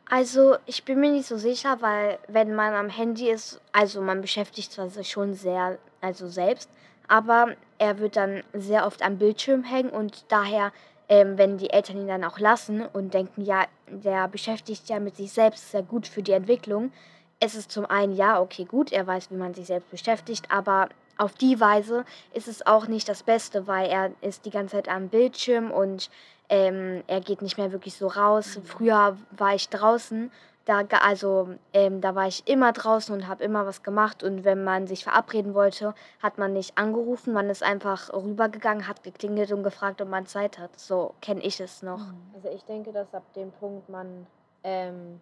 Also, 0.08 0.56
ich 0.66 0.84
bin 0.84 1.00
mir 1.00 1.10
nicht 1.10 1.26
so 1.26 1.38
sicher, 1.38 1.80
weil 1.80 2.18
wenn 2.28 2.54
man 2.54 2.74
am 2.74 2.88
Handy 2.88 3.30
ist, 3.30 3.60
also 3.72 4.02
man 4.02 4.20
beschäftigt 4.20 4.72
sich 4.72 5.10
schon 5.10 5.34
sehr, 5.34 5.78
also 6.00 6.28
selbst, 6.28 6.68
aber 7.08 7.54
er 7.78 7.98
wird 7.98 8.16
dann 8.16 8.42
sehr 8.52 8.86
oft 8.86 9.02
am 9.02 9.18
Bildschirm 9.18 9.64
hängen 9.64 9.90
und 9.90 10.24
daher, 10.28 10.72
ähm, 11.08 11.38
wenn 11.38 11.56
die 11.56 11.70
Eltern 11.70 11.98
ihn 11.98 12.08
dann 12.08 12.24
auch 12.24 12.38
lassen 12.38 12.84
und 12.84 13.14
denken, 13.14 13.42
ja, 13.42 13.64
der 13.92 14.28
beschäftigt 14.28 14.88
ja 14.88 14.98
mit 14.98 15.16
sich 15.16 15.32
selbst, 15.32 15.64
ist 15.64 15.74
ja 15.74 15.80
gut 15.80 16.06
für 16.06 16.22
die 16.22 16.32
Entwicklung. 16.32 16.92
Es 17.40 17.54
ist 17.54 17.70
zum 17.70 17.86
einen, 17.86 18.14
ja, 18.14 18.40
okay, 18.40 18.64
gut, 18.64 18.92
er 18.92 19.06
weiß, 19.06 19.30
wie 19.30 19.36
man 19.36 19.54
sich 19.54 19.66
selbst 19.66 19.90
beschäftigt, 19.90 20.46
aber 20.50 20.88
auf 21.18 21.34
die 21.34 21.60
Weise 21.60 22.04
ist 22.32 22.48
es 22.48 22.66
auch 22.66 22.86
nicht 22.86 23.08
das 23.08 23.22
Beste, 23.22 23.66
weil 23.66 23.88
er 23.88 24.12
ist 24.22 24.44
die 24.44 24.50
ganze 24.50 24.76
Zeit 24.76 24.88
am 24.88 25.08
Bildschirm 25.08 25.70
und 25.70 26.10
ähm, 26.48 27.02
er 27.06 27.20
geht 27.20 27.42
nicht 27.42 27.58
mehr 27.58 27.72
wirklich 27.72 27.94
so 27.94 28.08
raus. 28.08 28.56
Mhm. 28.56 28.64
Früher 28.64 29.16
war 29.30 29.54
ich 29.54 29.68
draußen, 29.68 30.30
da, 30.64 30.82
ga- 30.82 30.98
also, 30.98 31.48
ähm, 31.72 32.00
da 32.00 32.14
war 32.14 32.26
ich 32.28 32.46
immer 32.48 32.72
draußen 32.72 33.14
und 33.14 33.26
habe 33.26 33.42
immer 33.42 33.66
was 33.66 33.82
gemacht. 33.82 34.22
Und 34.22 34.44
wenn 34.44 34.62
man 34.64 34.86
sich 34.86 35.04
verabreden 35.04 35.54
wollte, 35.54 35.94
hat 36.22 36.38
man 36.38 36.52
nicht 36.52 36.78
angerufen, 36.78 37.32
man 37.32 37.50
ist 37.50 37.62
einfach 37.62 38.12
rübergegangen, 38.12 38.86
hat 38.86 39.02
geklingelt 39.02 39.50
und 39.52 39.62
gefragt, 39.62 40.00
ob 40.00 40.08
man 40.08 40.26
Zeit 40.26 40.58
hat. 40.58 40.78
So 40.78 41.14
kenne 41.20 41.40
ich 41.42 41.60
es 41.60 41.82
noch. 41.82 42.00
Also 42.34 42.48
ich 42.48 42.64
denke, 42.64 42.92
dass 42.92 43.12
ab 43.14 43.24
dem 43.34 43.50
Punkt 43.52 43.88
man 43.88 44.26
ähm, 44.62 45.20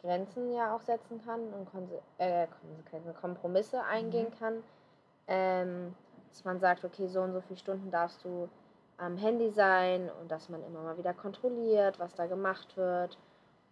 Grenzen 0.00 0.52
ja 0.52 0.74
auch 0.74 0.80
setzen 0.80 1.20
kann 1.24 1.40
und 1.52 1.70
Konse 1.70 2.00
äh, 2.18 2.46
Konsequenzen, 2.60 3.14
Kompromisse 3.20 3.82
eingehen 3.84 4.28
kann. 4.38 4.62
Ähm, 5.26 5.94
dass 6.30 6.44
man 6.44 6.58
sagt, 6.60 6.84
okay, 6.84 7.06
so 7.08 7.20
und 7.20 7.32
so 7.32 7.40
viele 7.40 7.58
Stunden 7.58 7.90
darfst 7.90 8.24
du 8.24 8.48
am 8.98 9.16
Handy 9.16 9.50
sein 9.50 10.10
und 10.20 10.30
dass 10.30 10.48
man 10.48 10.62
immer 10.64 10.80
mal 10.80 10.96
wieder 10.96 11.12
kontrolliert, 11.12 11.98
was 11.98 12.14
da 12.14 12.26
gemacht 12.26 12.76
wird. 12.76 13.18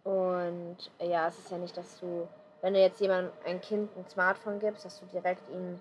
Und 0.03 0.77
ja, 0.99 1.27
es 1.27 1.37
ist 1.39 1.51
ja 1.51 1.57
nicht, 1.57 1.75
dass 1.75 1.99
du 1.99 2.27
wenn 2.61 2.73
du 2.73 2.79
jetzt 2.79 2.99
jemandem 2.99 3.31
ein 3.45 3.61
Kind 3.61 3.95
ein 3.95 4.05
Smartphone 4.07 4.59
gibst, 4.59 4.85
dass 4.85 4.99
du 4.99 5.05
direkt 5.07 5.49
ihn 5.49 5.79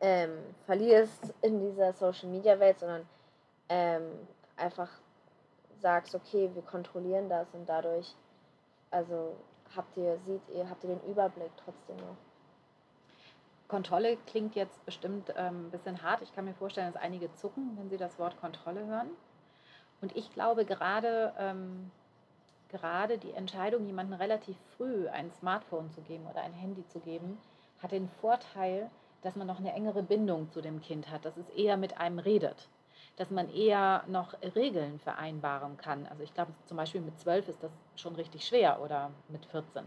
ähm, 0.00 0.38
verlierst 0.66 1.34
in 1.42 1.60
dieser 1.60 1.92
Social 1.92 2.28
Media 2.28 2.58
Welt, 2.60 2.78
sondern 2.78 3.08
ähm, 3.68 4.02
einfach 4.56 4.90
sagst, 5.80 6.14
okay, 6.14 6.50
wir 6.54 6.62
kontrollieren 6.62 7.28
das 7.28 7.46
und 7.54 7.68
dadurch, 7.68 8.14
also 8.90 9.36
habt 9.74 9.96
ihr, 9.96 10.18
seht 10.26 10.42
ihr, 10.54 10.68
habt 10.68 10.84
ihr 10.84 10.90
den 10.90 11.10
Überblick 11.10 11.50
trotzdem 11.64 11.96
noch. 11.96 12.16
Kontrolle 13.68 14.16
klingt 14.26 14.54
jetzt 14.54 14.84
bestimmt 14.86 15.32
ähm, 15.36 15.66
ein 15.66 15.70
bisschen 15.70 16.02
hart. 16.02 16.22
Ich 16.22 16.34
kann 16.34 16.46
mir 16.46 16.54
vorstellen, 16.54 16.90
dass 16.92 17.02
einige 17.02 17.32
zucken, 17.34 17.76
wenn 17.78 17.90
sie 17.90 17.98
das 17.98 18.18
Wort 18.18 18.40
Kontrolle 18.40 18.86
hören. 18.86 19.10
Und 20.00 20.16
ich 20.16 20.32
glaube, 20.32 20.64
gerade, 20.64 21.34
ähm, 21.38 21.90
gerade 22.68 23.18
die 23.18 23.32
Entscheidung, 23.32 23.86
jemandem 23.86 24.18
relativ 24.18 24.56
früh 24.76 25.08
ein 25.08 25.30
Smartphone 25.32 25.90
zu 25.90 26.00
geben 26.02 26.26
oder 26.30 26.42
ein 26.42 26.52
Handy 26.52 26.86
zu 26.88 27.00
geben, 27.00 27.38
hat 27.82 27.92
den 27.92 28.08
Vorteil, 28.20 28.90
dass 29.22 29.36
man 29.36 29.46
noch 29.46 29.58
eine 29.58 29.72
engere 29.72 30.02
Bindung 30.02 30.50
zu 30.50 30.60
dem 30.60 30.80
Kind 30.80 31.10
hat, 31.10 31.24
dass 31.24 31.36
es 31.36 31.48
eher 31.50 31.76
mit 31.76 31.98
einem 31.98 32.18
redet, 32.18 32.68
dass 33.16 33.30
man 33.30 33.52
eher 33.52 34.04
noch 34.06 34.34
Regeln 34.54 34.98
vereinbaren 35.00 35.76
kann. 35.76 36.06
Also 36.06 36.22
ich 36.22 36.34
glaube, 36.34 36.52
zum 36.66 36.76
Beispiel 36.76 37.00
mit 37.00 37.18
12 37.18 37.48
ist 37.48 37.62
das 37.62 37.72
schon 37.96 38.14
richtig 38.14 38.46
schwer 38.46 38.80
oder 38.82 39.10
mit 39.28 39.44
14. 39.46 39.84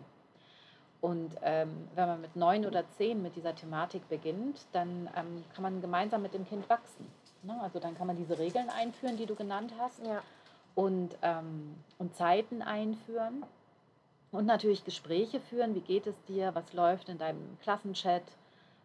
Und 1.02 1.36
ähm, 1.42 1.88
wenn 1.96 2.08
man 2.08 2.22
mit 2.22 2.36
neun 2.36 2.66
oder 2.66 2.88
zehn 2.92 3.22
mit 3.24 3.36
dieser 3.36 3.56
Thematik 3.56 4.08
beginnt, 4.08 4.68
dann 4.72 5.10
ähm, 5.16 5.44
kann 5.54 5.64
man 5.64 5.82
gemeinsam 5.82 6.22
mit 6.22 6.34
dem 6.34 6.48
Kind 6.48 6.70
wachsen. 6.70 7.08
Ne? 7.42 7.60
Also 7.62 7.80
dann 7.80 7.98
kann 7.98 8.06
man 8.06 8.18
diese 8.18 8.38
Regeln 8.38 8.70
einführen, 8.70 9.18
die 9.18 9.26
du 9.26 9.34
genannt 9.34 9.74
hast, 9.80 10.06
Ja. 10.06 10.22
Und, 10.76 11.18
ähm, 11.22 11.76
und 11.98 12.16
Zeiten 12.16 12.62
einführen 12.62 13.46
und 14.32 14.46
natürlich 14.46 14.86
Gespräche 14.86 15.40
führen. 15.40 15.76
Wie 15.76 15.82
geht 15.82 16.08
es 16.08 16.16
dir? 16.26 16.56
Was 16.56 16.74
läuft 16.74 17.10
in 17.10 17.18
deinem 17.18 17.58
Klassenchat? 17.62 18.24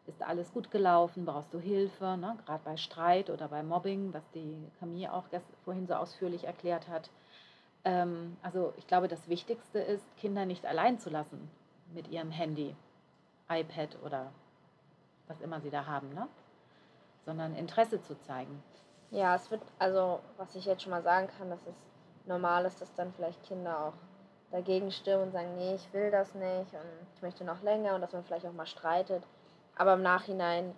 Ist 0.07 0.23
alles 0.23 0.53
gut 0.53 0.71
gelaufen? 0.71 1.25
Brauchst 1.25 1.53
du 1.53 1.59
Hilfe? 1.59 2.17
Ne? 2.17 2.37
Gerade 2.45 2.63
bei 2.65 2.77
Streit 2.77 3.31
oder 3.31 3.49
bei 3.49 3.63
Mobbing, 3.63 4.13
was 4.13 4.29
die 4.33 4.57
Camille 4.79 5.13
auch 5.13 5.25
vorhin 5.65 5.87
so 5.87 5.95
ausführlich 5.95 6.45
erklärt 6.45 6.89
hat. 6.89 7.11
Ähm, 7.85 8.37
also 8.43 8.73
ich 8.77 8.87
glaube, 8.87 9.09
das 9.09 9.29
Wichtigste 9.29 9.79
ist, 9.79 10.05
Kinder 10.17 10.45
nicht 10.47 10.67
allein 10.67 10.99
zu 10.99 11.11
lassen 11.11 11.51
mit 11.95 12.09
ihrem 12.09 12.31
Handy, 12.31 12.75
iPad 13.49 13.97
oder 14.05 14.33
was 15.29 15.41
immer 15.41 15.61
sie 15.61 15.71
da 15.71 15.87
haben, 15.87 16.13
ne? 16.15 16.29
sondern 17.25 17.55
Interesse 17.57 18.01
zu 18.03 18.19
zeigen. 18.21 18.63
Ja, 19.11 19.37
es 19.37 19.51
wird, 19.51 19.63
also 19.79 20.21
was 20.37 20.55
ich 20.55 20.65
jetzt 20.65 20.83
schon 20.83 20.91
mal 20.91 21.03
sagen 21.03 21.29
kann, 21.39 21.49
dass 21.51 21.67
es 21.67 21.77
normal 22.27 22.65
ist, 22.65 22.81
dass 22.81 22.93
dann 22.95 23.13
vielleicht 23.13 23.43
Kinder 23.45 23.87
auch 23.87 23.93
dagegen 24.51 24.91
stimmen 24.91 25.25
und 25.25 25.33
sagen, 25.33 25.55
nee, 25.57 25.75
ich 25.75 25.93
will 25.93 26.11
das 26.11 26.35
nicht 26.35 26.73
und 26.73 27.07
ich 27.15 27.23
möchte 27.23 27.45
noch 27.45 27.63
länger 27.63 27.95
und 27.95 28.01
dass 28.01 28.13
man 28.13 28.25
vielleicht 28.25 28.47
auch 28.47 28.53
mal 28.53 28.67
streitet. 28.67 29.23
Aber 29.77 29.95
im 29.95 30.03
Nachhinein, 30.03 30.75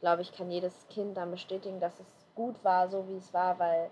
glaube 0.00 0.22
ich, 0.22 0.32
kann 0.32 0.50
jedes 0.50 0.86
Kind 0.88 1.16
dann 1.16 1.30
bestätigen, 1.30 1.80
dass 1.80 1.98
es 2.00 2.26
gut 2.34 2.62
war, 2.64 2.88
so 2.88 3.06
wie 3.08 3.16
es 3.16 3.32
war, 3.34 3.58
weil 3.58 3.90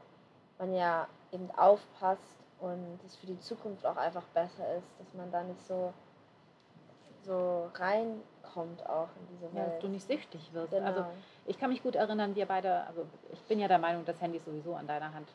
man 0.59 0.75
ja 0.75 1.07
eben 1.33 1.51
aufpasst 1.57 2.39
und 2.61 3.01
es 3.05 3.17
für 3.17 3.27
die 3.27 3.41
Zukunft 3.41 3.85
auch 3.85 3.97
einfach 3.97 4.25
besser 4.35 4.77
ist, 4.77 4.89
dass 4.99 5.13
man 5.15 5.31
da 5.31 5.43
nicht 5.43 5.61
so, 5.67 5.93
so 7.25 7.71
reinkommt 7.75 8.87
auch 8.89 9.09
in 9.19 9.27
diese 9.37 9.45
Ja, 9.57 9.65
dass 9.65 9.73
Welt. 9.75 9.83
du 9.83 9.89
nicht 9.89 10.07
süchtig 10.07 10.53
wirst. 10.53 10.71
genau. 10.73 10.87
Also 10.87 11.05
ich 11.47 11.59
kann 11.59 11.71
mich 11.71 11.83
gut 11.83 11.95
erinnern, 11.97 12.35
wir 12.35 12.47
beide, 12.47 12.85
also 12.87 13.05
ich 13.33 13.41
bin 13.43 13.59
ja 13.59 13.69
der 13.69 13.79
Meinung, 13.79 14.05
das 14.05 14.21
Handy 14.21 14.39
ist 14.39 14.45
sowieso 14.47 14.75
an 14.75 14.87
deiner 14.87 15.13
Hand 15.13 15.29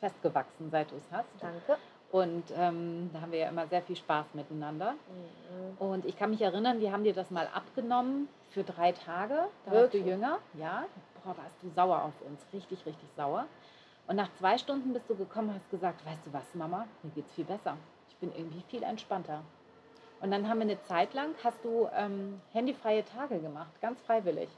festgewachsen, 0.00 0.70
seit 0.70 0.90
du 0.90 0.96
es 0.96 1.04
hast. 1.12 1.28
Danke. 1.40 1.76
Und 2.10 2.44
ähm, 2.56 3.10
da 3.12 3.20
haben 3.20 3.30
wir 3.32 3.38
ja 3.38 3.48
immer 3.50 3.66
sehr 3.68 3.82
viel 3.82 3.94
Spaß 3.96 4.34
miteinander. 4.34 4.92
Mhm. 4.92 5.76
Und 5.78 6.04
ich 6.06 6.16
kann 6.18 6.30
mich 6.30 6.42
erinnern, 6.42 6.80
wir 6.80 6.90
haben 6.92 7.04
dir 7.04 7.14
das 7.14 7.30
mal 7.30 7.46
abgenommen 7.54 8.28
für 8.50 8.64
drei 8.64 8.92
Tage. 8.92 9.46
Da 9.66 9.72
warst 9.72 9.94
du 9.94 9.98
jünger. 9.98 10.38
Ja, 10.54 10.86
boah, 11.22 11.36
warst 11.36 11.62
du 11.62 11.68
sauer 11.70 12.02
auf 12.04 12.14
uns. 12.26 12.40
Richtig, 12.52 12.84
richtig 12.84 13.08
sauer. 13.16 13.46
Und 14.08 14.16
nach 14.16 14.32
zwei 14.38 14.58
Stunden 14.58 14.92
bist 14.92 15.08
du 15.08 15.14
gekommen 15.14 15.50
und 15.50 15.54
hast 15.56 15.70
gesagt, 15.70 16.04
weißt 16.04 16.26
du 16.26 16.32
was, 16.32 16.42
Mama, 16.54 16.86
mir 17.04 17.10
geht's 17.12 17.32
viel 17.34 17.44
besser. 17.44 17.76
Ich 18.08 18.16
bin 18.16 18.32
irgendwie 18.34 18.62
viel 18.68 18.82
entspannter. 18.82 19.42
Und 20.20 20.30
dann 20.30 20.48
haben 20.48 20.58
wir 20.58 20.64
eine 20.64 20.82
Zeit 20.82 21.14
lang, 21.14 21.34
hast 21.42 21.64
du 21.64 21.88
ähm, 21.96 22.40
handyfreie 22.52 23.04
Tage 23.04 23.38
gemacht, 23.38 23.70
ganz 23.80 24.00
freiwillig. 24.02 24.48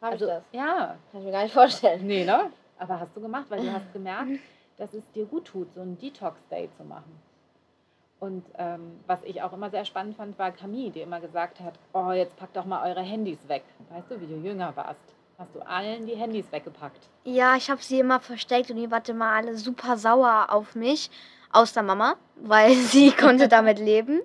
Habe 0.00 0.12
also, 0.12 0.26
ich 0.26 0.30
das? 0.30 0.44
Ja, 0.52 0.96
Kann 1.10 1.20
ich 1.20 1.26
mir 1.26 1.32
gar 1.32 1.42
nicht 1.42 1.54
vorstellen. 1.54 2.06
nee, 2.06 2.24
ne? 2.24 2.52
Aber 2.78 3.00
hast 3.00 3.16
du 3.16 3.20
gemacht, 3.20 3.46
weil 3.48 3.62
du 3.62 3.72
hast 3.72 3.92
gemerkt, 3.92 4.38
dass 4.76 4.94
es 4.94 5.10
dir 5.12 5.26
gut 5.26 5.46
tut, 5.46 5.72
so 5.74 5.80
einen 5.80 5.98
Detox-Day 5.98 6.70
zu 6.76 6.84
machen. 6.84 7.20
Und 8.20 8.44
ähm, 8.56 8.98
was 9.06 9.22
ich 9.24 9.42
auch 9.42 9.52
immer 9.52 9.70
sehr 9.70 9.84
spannend 9.84 10.16
fand, 10.16 10.38
war 10.38 10.50
Camille, 10.50 10.90
die 10.90 11.00
immer 11.00 11.20
gesagt 11.20 11.60
hat, 11.60 11.74
oh, 11.92 12.10
jetzt 12.10 12.36
packt 12.36 12.56
doch 12.56 12.64
mal 12.64 12.88
eure 12.88 13.00
Handys 13.00 13.38
weg. 13.48 13.62
Weißt 13.90 14.10
du, 14.10 14.20
wie 14.20 14.26
du 14.26 14.36
jünger 14.36 14.74
warst, 14.76 15.00
hast 15.38 15.54
du 15.54 15.60
allen 15.60 16.06
die 16.06 16.16
Handys 16.16 16.50
weggepackt. 16.50 17.08
Ja, 17.24 17.56
ich 17.56 17.70
habe 17.70 17.80
sie 17.80 18.00
immer 18.00 18.18
versteckt 18.18 18.70
und 18.70 18.76
die 18.76 18.90
waren 18.90 19.04
immer 19.06 19.30
alle 19.30 19.56
super 19.56 19.96
sauer 19.96 20.46
auf 20.50 20.74
mich, 20.74 21.10
außer 21.52 21.82
Mama, 21.82 22.16
weil 22.36 22.74
sie 22.74 23.12
konnte 23.12 23.46
damit 23.48 23.78
leben. 23.78 24.20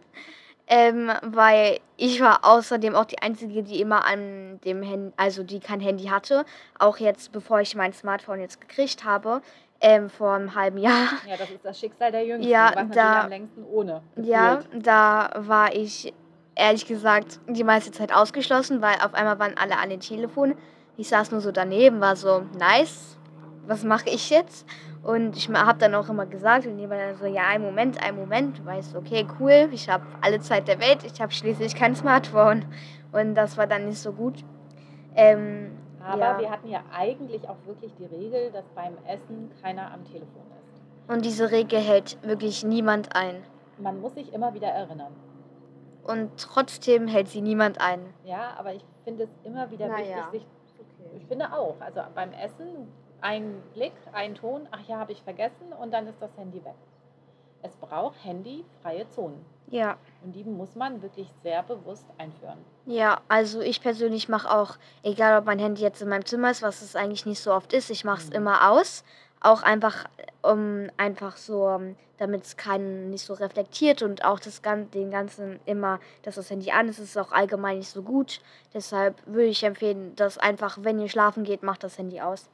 Ähm, 0.67 1.11
weil 1.23 1.79
ich 1.97 2.21
war 2.21 2.39
außerdem 2.43 2.95
auch 2.95 3.05
die 3.05 3.21
Einzige, 3.21 3.63
die 3.63 3.81
immer 3.81 4.05
an 4.05 4.59
dem 4.63 4.81
Handy, 4.81 5.13
also 5.17 5.43
die 5.43 5.59
kein 5.59 5.79
Handy 5.81 6.05
hatte. 6.05 6.45
Auch 6.79 6.97
jetzt, 6.97 7.31
bevor 7.31 7.59
ich 7.59 7.75
mein 7.75 7.91
Smartphone 7.93 8.39
jetzt 8.39 8.61
gekriegt 8.61 9.03
habe, 9.03 9.41
ähm, 9.81 10.09
vor 10.09 10.33
einem 10.33 10.55
halben 10.55 10.77
Jahr. 10.77 10.93
Ja, 11.29 11.35
das 11.37 11.49
ist 11.49 11.65
das 11.65 11.77
Schicksal 11.79 12.11
der 12.11 12.25
Jüngsten. 12.25 12.49
Ja, 12.49 12.71
da- 12.85 13.23
am 13.23 13.29
längsten 13.29 13.63
ohne. 13.65 14.01
Ja, 14.15 14.55
gefühlt. 14.55 14.85
da 14.87 15.31
war 15.35 15.75
ich 15.75 16.13
ehrlich 16.55 16.85
gesagt 16.85 17.39
die 17.47 17.63
meiste 17.63 17.91
Zeit 17.91 18.13
ausgeschlossen, 18.13 18.81
weil 18.81 18.95
auf 19.03 19.13
einmal 19.13 19.39
waren 19.39 19.57
alle 19.57 19.77
an 19.77 19.89
den 19.89 19.99
Telefonen. 19.99 20.55
Ich 20.97 21.09
saß 21.09 21.31
nur 21.31 21.41
so 21.41 21.51
daneben, 21.51 21.99
war 21.99 22.15
so, 22.15 22.45
nice, 22.57 23.17
was 23.65 23.83
mache 23.83 24.09
ich 24.09 24.29
jetzt? 24.29 24.65
Und 25.03 25.35
ich 25.35 25.49
habe 25.49 25.79
dann 25.79 25.95
auch 25.95 26.07
immer 26.07 26.25
gesagt, 26.25 26.65
und 26.65 26.77
die 26.77 26.89
war 26.89 26.97
dann 26.97 27.17
so, 27.17 27.25
ja, 27.25 27.47
ein 27.49 27.61
Moment, 27.61 28.01
ein 28.01 28.15
Moment. 28.15 28.59
Du 28.59 28.65
weißt, 28.65 28.95
okay, 28.95 29.27
cool, 29.39 29.67
ich 29.71 29.89
habe 29.89 30.05
alle 30.21 30.39
Zeit 30.39 30.67
der 30.69 30.79
Welt, 30.79 31.03
ich 31.03 31.21
habe 31.21 31.31
schließlich 31.31 31.75
kein 31.75 31.93
Smartphone. 31.93 32.65
Und 33.11 33.35
das 33.35 33.57
war 33.57 33.67
dann 33.67 33.85
nicht 33.85 33.99
so 33.99 34.13
gut. 34.13 34.45
Ähm, 35.15 35.77
Aber 36.01 36.19
ja. 36.19 36.39
wir 36.39 36.49
hatten 36.49 36.69
ja 36.69 36.83
eigentlich 36.91 37.47
auch 37.49 37.57
wirklich 37.65 37.93
die 37.99 38.05
Regel, 38.05 38.49
dass 38.51 38.63
beim 38.75 38.93
Essen 39.05 39.51
keiner 39.61 39.91
am 39.91 40.05
Telefon 40.05 40.43
ist. 40.61 41.13
Und 41.13 41.25
diese 41.25 41.51
Regel 41.51 41.79
hält 41.79 42.17
wirklich 42.25 42.63
niemand 42.63 43.13
ein. 43.13 43.43
Man 43.77 43.99
muss 43.99 44.13
sich 44.13 44.31
immer 44.33 44.53
wieder 44.53 44.69
erinnern. 44.69 45.11
Und 46.03 46.31
trotzdem 46.37 47.07
hält 47.07 47.27
sie 47.27 47.41
niemand 47.41 47.81
ein. 47.81 47.99
Ja, 48.23 48.53
aber 48.57 48.73
ich 48.73 48.85
finde 49.03 49.23
es 49.23 49.29
immer 49.43 49.69
wieder 49.69 49.87
Na 49.89 49.97
wichtig, 49.97 50.15
sich 50.31 50.47
Okay. 51.03 51.17
Ich 51.17 51.25
finde 51.27 51.51
auch. 51.51 51.75
Also 51.79 52.01
beim 52.15 52.31
Essen 52.33 52.87
ein 53.23 53.61
Blick, 53.73 53.93
ein 54.11 54.35
Ton, 54.35 54.67
ach 54.71 54.79
ja, 54.87 54.97
habe 54.99 55.13
ich 55.13 55.21
vergessen 55.23 55.71
und 55.79 55.91
dann 55.91 56.07
ist 56.07 56.21
das 56.21 56.35
Handy 56.37 56.63
weg. 56.63 56.75
Es 57.61 57.75
braucht 57.77 58.15
handyfreie 58.23 59.09
Zonen 59.09 59.45
Ja. 59.67 59.97
und 60.23 60.33
die 60.35 60.43
muss 60.43 60.75
man 60.75 61.01
wirklich 61.01 61.27
sehr 61.41 61.63
bewusst 61.63 62.05
einführen. 62.17 62.57
Ja, 62.85 63.21
also 63.29 63.61
ich 63.61 63.81
persönlich 63.81 64.27
mache 64.27 64.51
auch, 64.51 64.75
egal 65.03 65.39
ob 65.39 65.45
mein 65.45 65.59
Handy 65.59 65.81
jetzt 65.81 66.01
in 66.01 66.09
meinem 66.09 66.25
Zimmer 66.25 66.51
ist, 66.51 66.61
was 66.61 66.81
es 66.81 66.97
eigentlich 66.97 67.25
nicht 67.25 67.39
so 67.41 67.53
oft 67.53 67.71
ist, 67.71 67.89
ich 67.89 68.03
mache 68.03 68.19
es 68.19 68.29
Mhm. 68.29 68.35
immer 68.35 68.69
aus. 68.71 69.05
Auch 69.39 69.61
einfach, 69.63 70.05
um 70.41 70.89
einfach 70.97 71.37
so, 71.37 71.79
damit 72.17 72.43
es 72.43 72.57
keinen 72.57 73.09
nicht 73.09 73.25
so 73.25 73.33
reflektiert 73.33 74.01
und 74.01 74.23
auch 74.23 74.39
das 74.39 74.61
Gan 74.61 74.91
den 74.91 75.11
ganzen 75.11 75.59
immer, 75.65 75.99
dass 76.23 76.35
das 76.35 76.49
Handy 76.49 76.71
an 76.71 76.87
ist, 76.89 76.99
ist 76.99 77.17
auch 77.17 77.31
allgemein 77.31 77.77
nicht 77.77 77.89
so 77.89 78.01
gut. 78.03 78.39
Deshalb 78.73 79.15
würde 79.25 79.47
ich 79.47 79.63
empfehlen, 79.63 80.13
dass 80.15 80.37
einfach, 80.37 80.77
wenn 80.81 80.99
ihr 80.99 81.09
schlafen 81.09 81.43
geht, 81.45 81.63
macht 81.63 81.83
das 81.83 81.97
Handy 81.97 82.19
aus. 82.21 82.49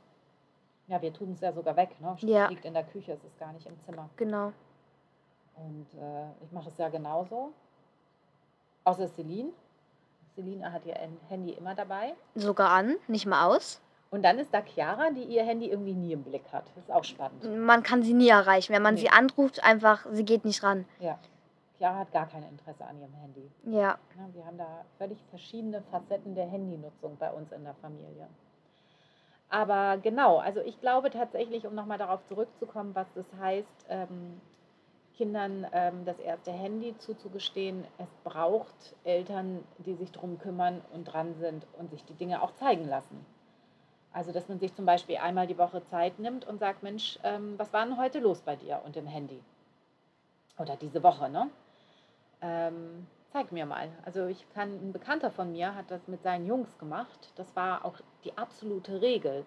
Ja, 0.89 1.01
wir 1.01 1.13
tun 1.13 1.31
es 1.34 1.39
ja 1.41 1.53
sogar 1.53 1.75
weg. 1.75 1.89
Ne? 2.01 2.15
Ja. 2.22 2.48
liegt 2.48 2.65
in 2.65 2.74
der 2.74 2.84
Küche, 2.84 3.13
es 3.13 3.24
ist 3.24 3.39
gar 3.39 3.53
nicht 3.53 3.65
im 3.67 3.79
Zimmer. 3.86 4.10
Genau. 4.17 4.51
Und 5.55 5.88
äh, 5.93 6.25
ich 6.43 6.51
mache 6.51 6.69
es 6.69 6.77
ja 6.77 6.89
genauso. 6.89 7.51
Außer 8.84 9.08
Celine. 9.08 9.50
Celine 10.34 10.72
hat 10.72 10.86
ihr 10.86 10.96
Handy 11.27 11.51
immer 11.51 11.75
dabei. 11.75 12.13
Sogar 12.36 12.72
an, 12.72 12.96
nicht 13.08 13.25
mal 13.25 13.46
aus. 13.46 13.81
Und 14.12 14.24
dann 14.24 14.39
ist 14.39 14.51
da 14.53 14.62
Chiara, 14.62 15.12
die 15.12 15.24
ihr 15.24 15.43
Handy 15.43 15.69
irgendwie 15.69 15.93
nie 15.93 16.13
im 16.13 16.24
Blick 16.24 16.46
hat. 16.51 16.65
Das 16.75 16.84
ist 16.86 16.91
auch 16.91 17.03
spannend. 17.03 17.43
Man 17.43 17.84
kann 17.84 18.01
sie 18.01 18.13
nie 18.13 18.29
erreichen. 18.29 18.74
Wenn 18.74 18.81
man 18.81 18.96
Nee. 18.96 19.01
sie 19.01 19.10
anruft, 19.10 19.63
einfach, 19.63 20.05
sie 20.12 20.25
geht 20.25 20.46
nicht 20.46 20.63
ran. 20.63 20.86
Ja. 21.00 21.19
Chiara 21.77 22.00
hat 22.00 22.12
gar 22.12 22.27
kein 22.27 22.43
Interesse 22.43 22.84
an 22.86 23.00
ihrem 23.00 23.13
Handy. 23.13 23.51
Ja. 23.65 24.00
Ja, 24.17 24.34
wir 24.34 24.46
haben 24.46 24.58
da 24.58 24.84
völlig 24.98 25.24
verschiedene 25.29 25.81
Facetten 25.91 26.34
der 26.34 26.48
Handynutzung 26.48 27.15
bei 27.17 27.31
uns 27.31 27.51
in 27.51 27.63
der 27.63 27.75
Familie. 27.75 28.27
Aber 29.50 29.98
genau, 29.98 30.38
also 30.38 30.62
ich 30.62 30.79
glaube 30.79 31.10
tatsächlich, 31.10 31.65
um 31.65 31.74
nochmal 31.74 31.98
darauf 31.98 32.24
zurückzukommen, 32.27 32.94
was 32.94 33.08
das 33.13 33.25
heißt, 33.39 33.86
ähm, 33.89 34.39
Kindern 35.18 35.68
ähm, 35.74 36.06
das 36.06 36.18
erste 36.20 36.51
Handy 36.51 36.98
zuzugestehen, 36.98 37.84
es 37.98 38.08
braucht 38.24 38.96
Eltern, 39.03 39.63
die 39.79 39.96
sich 39.96 40.12
darum 40.12 40.39
kümmern 40.39 40.82
und 40.94 41.06
dran 41.06 41.36
sind 41.36 41.65
und 41.77 41.89
sich 41.89 42.06
die 42.06 42.13
Dinge 42.13 42.41
auch 42.41 42.53
zeigen 42.56 42.88
lassen. 42.88 43.25
Also, 44.13 44.32
dass 44.32 44.48
man 44.48 44.60
sich 44.60 44.74
zum 44.74 44.86
Beispiel 44.86 45.18
einmal 45.18 45.46
die 45.46 45.58
Woche 45.58 45.84
Zeit 45.84 46.20
nimmt 46.20 46.48
und 46.48 46.60
sagt, 46.60 46.84
Mensch, 46.84 47.20
ähm, 47.24 47.56
was 47.58 47.74
war 47.74 47.86
denn 47.86 47.98
heute 47.98 48.20
los 48.20 48.41
bei 48.41 48.56
dir 48.56 48.82
und 48.86 48.96
im 48.98 49.08
Handy? 49.08 49.41
Oder 50.58 50.75
diese 50.77 51.03
Woche, 51.03 51.29
ne? 51.29 51.50
Ähm, 52.41 53.08
zeig 53.31 53.51
mir 53.51 53.65
mal. 53.65 53.89
Also 54.05 54.27
ich 54.27 54.45
kann, 54.53 54.69
ein 54.69 54.93
Bekannter 54.93 55.31
von 55.31 55.51
mir 55.51 55.75
hat 55.75 55.91
das 55.91 56.07
mit 56.07 56.24
seinen 56.24 56.45
Jungs 56.45 56.77
gemacht. 56.77 57.31
Das 57.36 57.55
war 57.55 57.86
auch 57.86 57.95
die 58.24 58.38
absolute 58.38 59.01
Regel. 59.01 59.45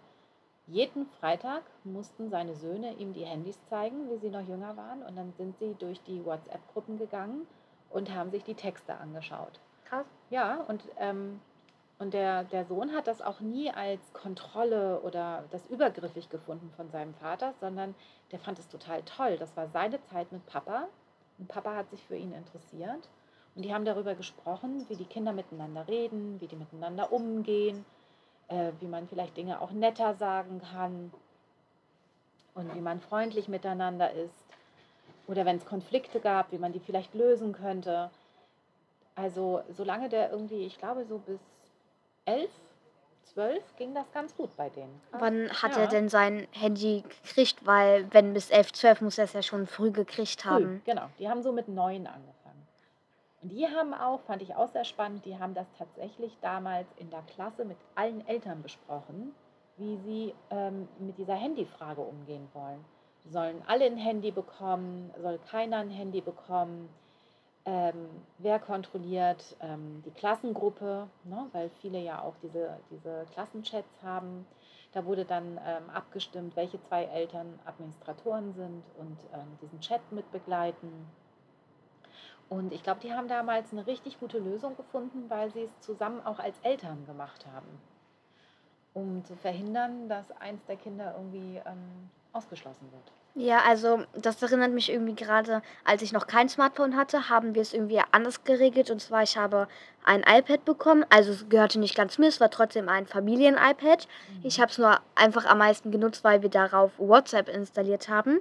Jeden 0.66 1.06
Freitag 1.06 1.62
mussten 1.84 2.30
seine 2.30 2.54
Söhne 2.54 2.94
ihm 2.94 3.12
die 3.12 3.24
Handys 3.24 3.58
zeigen, 3.68 4.08
wie 4.10 4.18
sie 4.18 4.30
noch 4.30 4.46
jünger 4.46 4.76
waren. 4.76 5.02
Und 5.02 5.16
dann 5.16 5.32
sind 5.32 5.58
sie 5.58 5.74
durch 5.78 6.00
die 6.04 6.24
WhatsApp-Gruppen 6.24 6.98
gegangen 6.98 7.46
und 7.90 8.14
haben 8.14 8.30
sich 8.30 8.44
die 8.44 8.54
Texte 8.54 8.96
angeschaut. 8.96 9.60
Krass. 9.84 10.06
Ja, 10.30 10.60
und, 10.68 10.84
ähm, 10.98 11.40
und 11.98 12.14
der, 12.14 12.44
der 12.44 12.64
Sohn 12.64 12.94
hat 12.94 13.06
das 13.06 13.20
auch 13.20 13.40
nie 13.40 13.70
als 13.70 14.12
Kontrolle 14.12 15.00
oder 15.00 15.44
das 15.50 15.66
übergriffig 15.66 16.30
gefunden 16.30 16.70
von 16.76 16.90
seinem 16.90 17.14
Vater, 17.14 17.52
sondern 17.60 17.94
der 18.30 18.38
fand 18.38 18.58
es 18.58 18.68
total 18.68 19.02
toll. 19.02 19.36
Das 19.38 19.56
war 19.56 19.68
seine 19.68 20.00
Zeit 20.04 20.30
mit 20.30 20.46
Papa. 20.46 20.88
Und 21.38 21.48
Papa 21.48 21.74
hat 21.74 21.90
sich 21.90 22.02
für 22.04 22.16
ihn 22.16 22.32
interessiert. 22.32 23.08
Und 23.54 23.62
die 23.64 23.74
haben 23.74 23.84
darüber 23.84 24.14
gesprochen, 24.14 24.86
wie 24.88 24.96
die 24.96 25.04
Kinder 25.04 25.32
miteinander 25.32 25.86
reden, 25.86 26.40
wie 26.40 26.46
die 26.46 26.56
miteinander 26.56 27.12
umgehen, 27.12 27.84
äh, 28.48 28.72
wie 28.80 28.86
man 28.86 29.08
vielleicht 29.08 29.36
Dinge 29.36 29.60
auch 29.60 29.72
netter 29.72 30.14
sagen 30.14 30.60
kann 30.72 31.12
und 32.54 32.74
wie 32.74 32.80
man 32.80 33.00
freundlich 33.00 33.48
miteinander 33.48 34.10
ist. 34.12 34.44
Oder 35.26 35.44
wenn 35.44 35.56
es 35.56 35.66
Konflikte 35.66 36.18
gab, 36.20 36.50
wie 36.52 36.58
man 36.58 36.72
die 36.72 36.80
vielleicht 36.80 37.14
lösen 37.14 37.52
könnte. 37.52 38.10
Also 39.14 39.62
solange 39.70 40.08
der 40.08 40.30
irgendwie, 40.30 40.64
ich 40.64 40.78
glaube 40.78 41.04
so 41.04 41.18
bis 41.18 41.40
elf, 42.24 42.50
zwölf 43.24 43.62
ging 43.76 43.94
das 43.94 44.10
ganz 44.12 44.34
gut 44.34 44.54
bei 44.56 44.70
denen. 44.70 45.00
Wann 45.12 45.50
hat 45.50 45.76
Ja. 45.76 45.82
er 45.82 45.86
denn 45.88 46.08
sein 46.08 46.46
Handy 46.52 47.04
gekriegt? 47.22 47.64
Weil, 47.66 48.12
wenn 48.12 48.32
bis 48.34 48.50
11, 48.50 48.72
12 48.72 49.00
muss 49.02 49.18
er 49.18 49.24
es 49.24 49.32
ja 49.34 49.42
schon 49.42 49.66
früh 49.66 49.90
gekriegt 49.90 50.42
Früh, 50.42 50.50
haben. 50.50 50.82
genau. 50.84 51.08
Die 51.18 51.28
haben 51.28 51.42
so 51.42 51.52
mit 51.52 51.68
neun 51.68 52.06
angefangen. 52.06 52.41
Und 53.42 53.50
die 53.50 53.66
haben 53.66 53.92
auch, 53.92 54.20
fand 54.20 54.40
ich 54.40 54.54
auch 54.54 54.68
sehr 54.68 54.84
spannend, 54.84 55.24
die 55.24 55.38
haben 55.38 55.54
das 55.54 55.66
tatsächlich 55.76 56.36
damals 56.40 56.86
in 56.96 57.10
der 57.10 57.22
Klasse 57.22 57.64
mit 57.64 57.76
allen 57.96 58.26
Eltern 58.28 58.62
besprochen, 58.62 59.34
wie 59.76 59.96
sie 60.04 60.34
ähm, 60.50 60.88
mit 61.00 61.18
dieser 61.18 61.34
Handyfrage 61.34 62.00
umgehen 62.00 62.48
wollen. 62.54 62.84
Sollen 63.30 63.62
alle 63.66 63.86
ein 63.86 63.96
Handy 63.96 64.30
bekommen? 64.30 65.12
Soll 65.20 65.38
keiner 65.50 65.78
ein 65.78 65.90
Handy 65.90 66.20
bekommen? 66.20 66.88
Ähm, 67.64 68.08
wer 68.38 68.58
kontrolliert 68.58 69.56
ähm, 69.60 70.02
die 70.04 70.10
Klassengruppe? 70.10 71.08
Ne? 71.24 71.46
Weil 71.52 71.70
viele 71.80 71.98
ja 71.98 72.20
auch 72.22 72.34
diese, 72.42 72.78
diese 72.90 73.24
Klassenchats 73.32 74.02
haben. 74.02 74.46
Da 74.92 75.04
wurde 75.04 75.24
dann 75.24 75.58
ähm, 75.64 75.88
abgestimmt, 75.92 76.54
welche 76.56 76.80
zwei 76.82 77.04
Eltern 77.04 77.58
Administratoren 77.64 78.52
sind 78.54 78.82
und 78.98 79.18
ähm, 79.32 79.58
diesen 79.62 79.80
Chat 79.80 80.00
mit 80.10 80.30
begleiten. 80.32 81.06
Und 82.52 82.70
ich 82.70 82.82
glaube, 82.82 83.00
die 83.00 83.14
haben 83.14 83.28
damals 83.28 83.72
eine 83.72 83.86
richtig 83.86 84.20
gute 84.20 84.38
Lösung 84.38 84.76
gefunden, 84.76 85.24
weil 85.28 85.50
sie 85.52 85.62
es 85.62 85.80
zusammen 85.80 86.20
auch 86.26 86.38
als 86.38 86.54
Eltern 86.62 87.06
gemacht 87.06 87.46
haben, 87.54 87.66
um 88.92 89.24
zu 89.24 89.34
verhindern, 89.36 90.06
dass 90.10 90.30
eins 90.32 90.62
der 90.66 90.76
Kinder 90.76 91.14
irgendwie 91.16 91.62
ähm, 91.64 92.10
ausgeschlossen 92.34 92.92
wird. 92.92 93.10
Ja, 93.34 93.60
also 93.66 94.04
das 94.12 94.42
erinnert 94.42 94.72
mich 94.72 94.92
irgendwie 94.92 95.14
gerade, 95.14 95.62
als 95.84 96.02
ich 96.02 96.12
noch 96.12 96.26
kein 96.26 96.50
Smartphone 96.50 96.94
hatte, 96.94 97.30
haben 97.30 97.54
wir 97.54 97.62
es 97.62 97.72
irgendwie 97.72 98.02
anders 98.10 98.44
geregelt. 98.44 98.90
Und 98.90 99.00
zwar, 99.00 99.22
ich 99.22 99.38
habe 99.38 99.66
ein 100.04 100.20
iPad 100.20 100.66
bekommen. 100.66 101.06
Also 101.08 101.32
es 101.32 101.48
gehörte 101.48 101.80
nicht 101.80 101.94
ganz 101.94 102.18
mir, 102.18 102.26
es 102.26 102.38
war 102.38 102.50
trotzdem 102.50 102.90
ein 102.90 103.06
Familien-iPad. 103.06 104.06
Ich 104.42 104.60
habe 104.60 104.70
es 104.70 104.76
nur 104.76 105.00
einfach 105.14 105.46
am 105.46 105.56
meisten 105.56 105.90
genutzt, 105.90 106.22
weil 106.22 106.42
wir 106.42 106.50
darauf 106.50 106.90
WhatsApp 106.98 107.48
installiert 107.48 108.10
haben. 108.10 108.40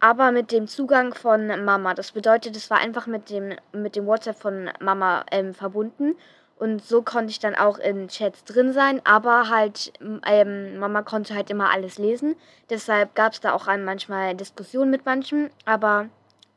Aber 0.00 0.30
mit 0.30 0.52
dem 0.52 0.68
Zugang 0.68 1.14
von 1.14 1.64
Mama. 1.64 1.94
Das 1.94 2.12
bedeutet, 2.12 2.56
es 2.56 2.70
war 2.70 2.78
einfach 2.78 3.06
mit 3.06 3.30
dem, 3.30 3.54
mit 3.72 3.96
dem 3.96 4.06
WhatsApp 4.06 4.36
von 4.38 4.70
Mama 4.80 5.24
ähm, 5.32 5.54
verbunden. 5.54 6.16
Und 6.56 6.84
so 6.84 7.02
konnte 7.02 7.30
ich 7.30 7.38
dann 7.38 7.54
auch 7.54 7.78
in 7.78 8.08
Chats 8.08 8.42
drin 8.44 8.72
sein, 8.72 9.00
aber 9.04 9.48
halt, 9.48 9.92
ähm, 10.26 10.78
Mama 10.78 11.02
konnte 11.02 11.34
halt 11.36 11.50
immer 11.50 11.70
alles 11.70 11.98
lesen. 11.98 12.34
Deshalb 12.68 13.14
gab 13.14 13.32
es 13.32 13.40
da 13.40 13.52
auch 13.52 13.66
manchmal 13.66 14.34
Diskussionen 14.34 14.90
mit 14.90 15.06
manchen, 15.06 15.50
aber 15.64 16.08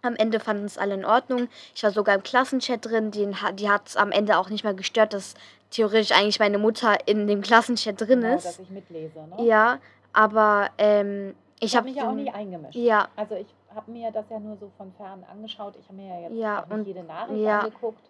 am 0.02 0.16
Ende 0.16 0.40
fanden 0.40 0.66
es 0.66 0.80
alle 0.80 0.96
in 0.96 1.06
Ordnung. 1.06 1.50
Ich 1.76 1.84
war 1.84 1.92
sogar 1.92 2.16
im 2.16 2.24
Klassenchat 2.24 2.84
drin, 2.84 3.12
ha- 3.44 3.52
die 3.52 3.70
hat 3.70 3.90
es 3.90 3.96
am 3.96 4.12
Ende 4.12 4.38
auch 4.38 4.50
nicht 4.50 4.64
mehr 4.64 4.74
gestört, 4.74 5.14
dass 5.14 5.36
theoretisch 5.70 6.12
eigentlich 6.12 6.40
meine 6.40 6.58
Mutter 6.58 7.08
in 7.08 7.28
dem 7.28 7.42
Klassenchat 7.44 8.02
drin 8.02 8.22
genau, 8.22 8.36
ist. 8.38 8.46
dass 8.46 8.60
ich 8.60 8.72
mitlese. 8.72 9.20
Ne? 9.20 9.46
Ja, 9.46 9.78
aber 10.14 10.70
ähm, 10.80 11.36
ich 11.62 11.76
habe 11.76 11.88
mich 11.88 11.96
ja 11.96 12.10
auch 12.10 12.14
nie 12.14 12.30
eingemischt. 12.30 12.76
Ja, 12.76 13.08
Also 13.16 13.36
ich 13.36 13.48
habe 13.74 13.90
mir 13.92 14.12
das 14.12 14.30
ja 14.30 14.40
nur 14.40 14.58
so 14.58 14.70
von 14.78 14.92
fern 14.94 15.24
angeschaut. 15.32 15.76
Ich 15.80 15.86
habe 15.88 15.96
mir 15.96 16.08
ja 16.08 16.20
jetzt 16.22 16.34
Ja, 16.36 16.62
nicht 16.62 16.72
und- 16.72 16.88
jede 16.88 17.04
Nachricht 17.04 17.42
ja. 17.42 17.60
angeguckt. 17.60 18.10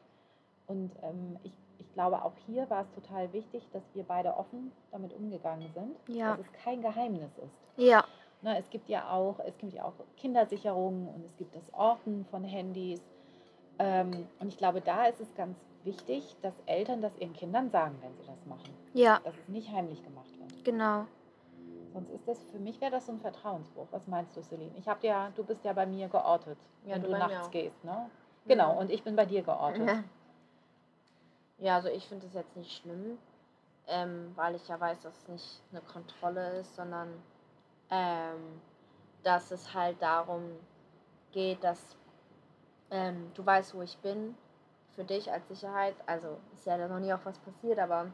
Und 0.67 0.91
ähm, 1.03 1.37
ich, 1.43 1.51
ich 1.79 1.93
glaube, 1.93 2.23
auch 2.23 2.33
hier 2.47 2.69
war 2.69 2.81
es 2.83 2.91
total 2.91 3.31
wichtig, 3.33 3.67
dass 3.73 3.83
wir 3.93 4.03
beide 4.03 4.35
offen 4.37 4.71
damit 4.91 5.13
umgegangen 5.13 5.69
sind. 5.73 5.95
Ja. 6.17 6.31
Dass 6.35 6.39
es 6.45 6.51
kein 6.63 6.81
Geheimnis 6.81 7.31
ist. 7.37 7.59
ja, 7.77 8.03
Ne, 8.43 8.57
es 8.57 8.67
gibt 8.71 8.89
ja 8.89 9.07
auch, 9.11 9.37
es 9.45 9.55
gibt 9.59 9.73
ja 9.73 9.83
auch 9.85 9.93
Kindersicherungen 10.17 11.07
und 11.09 11.23
es 11.23 11.37
gibt 11.37 11.55
das 11.55 11.71
Orten 11.75 12.25
von 12.31 12.43
Handys. 12.43 12.99
Ähm, 13.77 14.27
und 14.39 14.47
ich 14.47 14.57
glaube, 14.57 14.81
da 14.81 15.05
ist 15.05 15.19
es 15.21 15.31
ganz 15.35 15.55
wichtig, 15.83 16.35
dass 16.41 16.53
Eltern 16.65 17.01
das 17.01 17.15
ihren 17.19 17.33
Kindern 17.33 17.69
sagen, 17.69 17.95
wenn 18.01 18.15
sie 18.15 18.23
das 18.25 18.43
machen. 18.47 18.73
ja, 18.93 19.19
Dass 19.23 19.35
es 19.37 19.47
nicht 19.47 19.71
heimlich 19.71 20.03
gemacht 20.03 20.29
wird. 20.39 20.63
genau. 20.65 21.05
Sonst 21.93 22.09
ist 22.09 22.27
das, 22.27 22.43
für 22.51 22.59
mich 22.59 22.79
wäre 22.79 22.91
das 22.91 23.05
so 23.05 23.11
ein 23.11 23.19
Vertrauensbruch. 23.19 23.87
Was 23.91 24.07
meinst 24.07 24.35
du, 24.35 24.41
Celine? 24.41 24.71
Ich 24.77 24.87
habe 24.87 25.05
ja, 25.05 25.31
du 25.35 25.43
bist 25.43 25.63
ja 25.65 25.73
bei 25.73 25.85
mir 25.85 26.07
geortet, 26.07 26.57
Ja, 26.85 26.95
wenn 26.95 27.03
du 27.03 27.09
du 27.09 27.17
nachts 27.17 27.51
gehst, 27.51 27.83
ne? 27.83 28.09
Genau, 28.45 28.79
und 28.79 28.89
ich 28.89 29.03
bin 29.03 29.15
bei 29.15 29.25
dir 29.25 29.43
geortet. 29.43 30.03
Ja. 31.57 31.75
Also 31.75 31.89
ich 31.89 32.07
finde 32.07 32.25
es 32.25 32.33
jetzt 32.33 32.55
nicht 32.55 32.71
schlimm, 32.71 33.19
ähm, 33.87 34.31
weil 34.35 34.55
ich 34.55 34.67
ja 34.67 34.79
weiß, 34.79 35.01
dass 35.01 35.15
es 35.15 35.27
nicht 35.27 35.61
eine 35.71 35.81
Kontrolle 35.81 36.59
ist, 36.59 36.75
sondern 36.75 37.09
ähm, 37.91 38.61
dass 39.23 39.51
es 39.51 39.73
halt 39.73 40.01
darum 40.01 40.43
geht, 41.31 41.63
dass 41.63 41.95
ähm, 42.89 43.31
du 43.35 43.45
weißt, 43.45 43.75
wo 43.75 43.81
ich 43.83 43.97
bin, 43.99 44.35
für 44.95 45.03
dich 45.03 45.31
als 45.31 45.47
Sicherheit. 45.47 45.95
Also 46.05 46.37
ist 46.53 46.65
ja 46.65 46.87
noch 46.87 46.99
nie 46.99 47.13
auch 47.13 47.23
was 47.23 47.37
passiert, 47.39 47.79
aber 47.79 48.07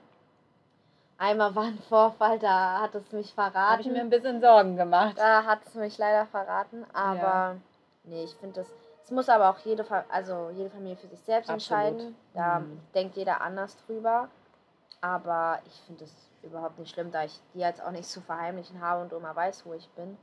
einmal 1.17 1.56
war 1.56 1.63
ein 1.65 1.80
Vorfall, 1.89 2.39
da 2.39 2.82
hat 2.82 2.95
es 2.95 3.12
mich 3.12 3.34
Da 3.36 3.51
habe 3.53 3.82
ich 3.82 3.88
mir 3.88 3.93
ein 4.01 4.10
verraten. 4.10 4.10
bisschen 4.10 4.41
Sorgen 4.41 4.75
gemacht. 4.77 5.17
Da 5.17 5.43
hat 5.45 5.60
es 5.65 5.75
mich 5.75 5.97
leider 5.97 6.25
verraten, 6.27 6.86
aber 6.93 7.15
Ja. 7.15 7.56
nee, 8.03 8.23
ich 8.23 8.36
finde 8.36 8.62
das. 8.62 8.73
Es 9.03 9.12
muss 9.12 9.30
aber 9.30 9.49
auch 9.49 9.58
jede, 9.60 9.86
also 10.10 10.49
jede 10.53 10.69
Familie 10.69 10.97
für 10.97 11.08
sich 11.08 11.21
selbst 11.21 11.49
Absolut. 11.49 11.82
entscheiden. 11.84 12.15
Da 12.34 12.60
Mhm. 12.60 12.80
denkt 12.93 13.15
jeder 13.15 13.41
anders 13.41 13.77
drüber. 13.86 14.27
Aber 14.99 15.60
ich 15.65 15.73
finde 15.86 16.03
es 16.06 16.30
überhaupt 16.43 16.77
nicht 16.80 16.91
schlimm, 16.93 17.12
da 17.12 17.23
ich 17.23 17.39
die 17.53 17.60
jetzt 17.60 17.82
auch 17.82 17.91
nicht 17.91 18.10
zu 18.10 18.19
verheimlichen 18.19 18.82
habe 18.82 19.01
und 19.03 19.13
Oma 19.13 19.36
weiß, 19.36 19.65
wo 19.65 19.73
ich 19.73 19.88
bin. 19.91 20.17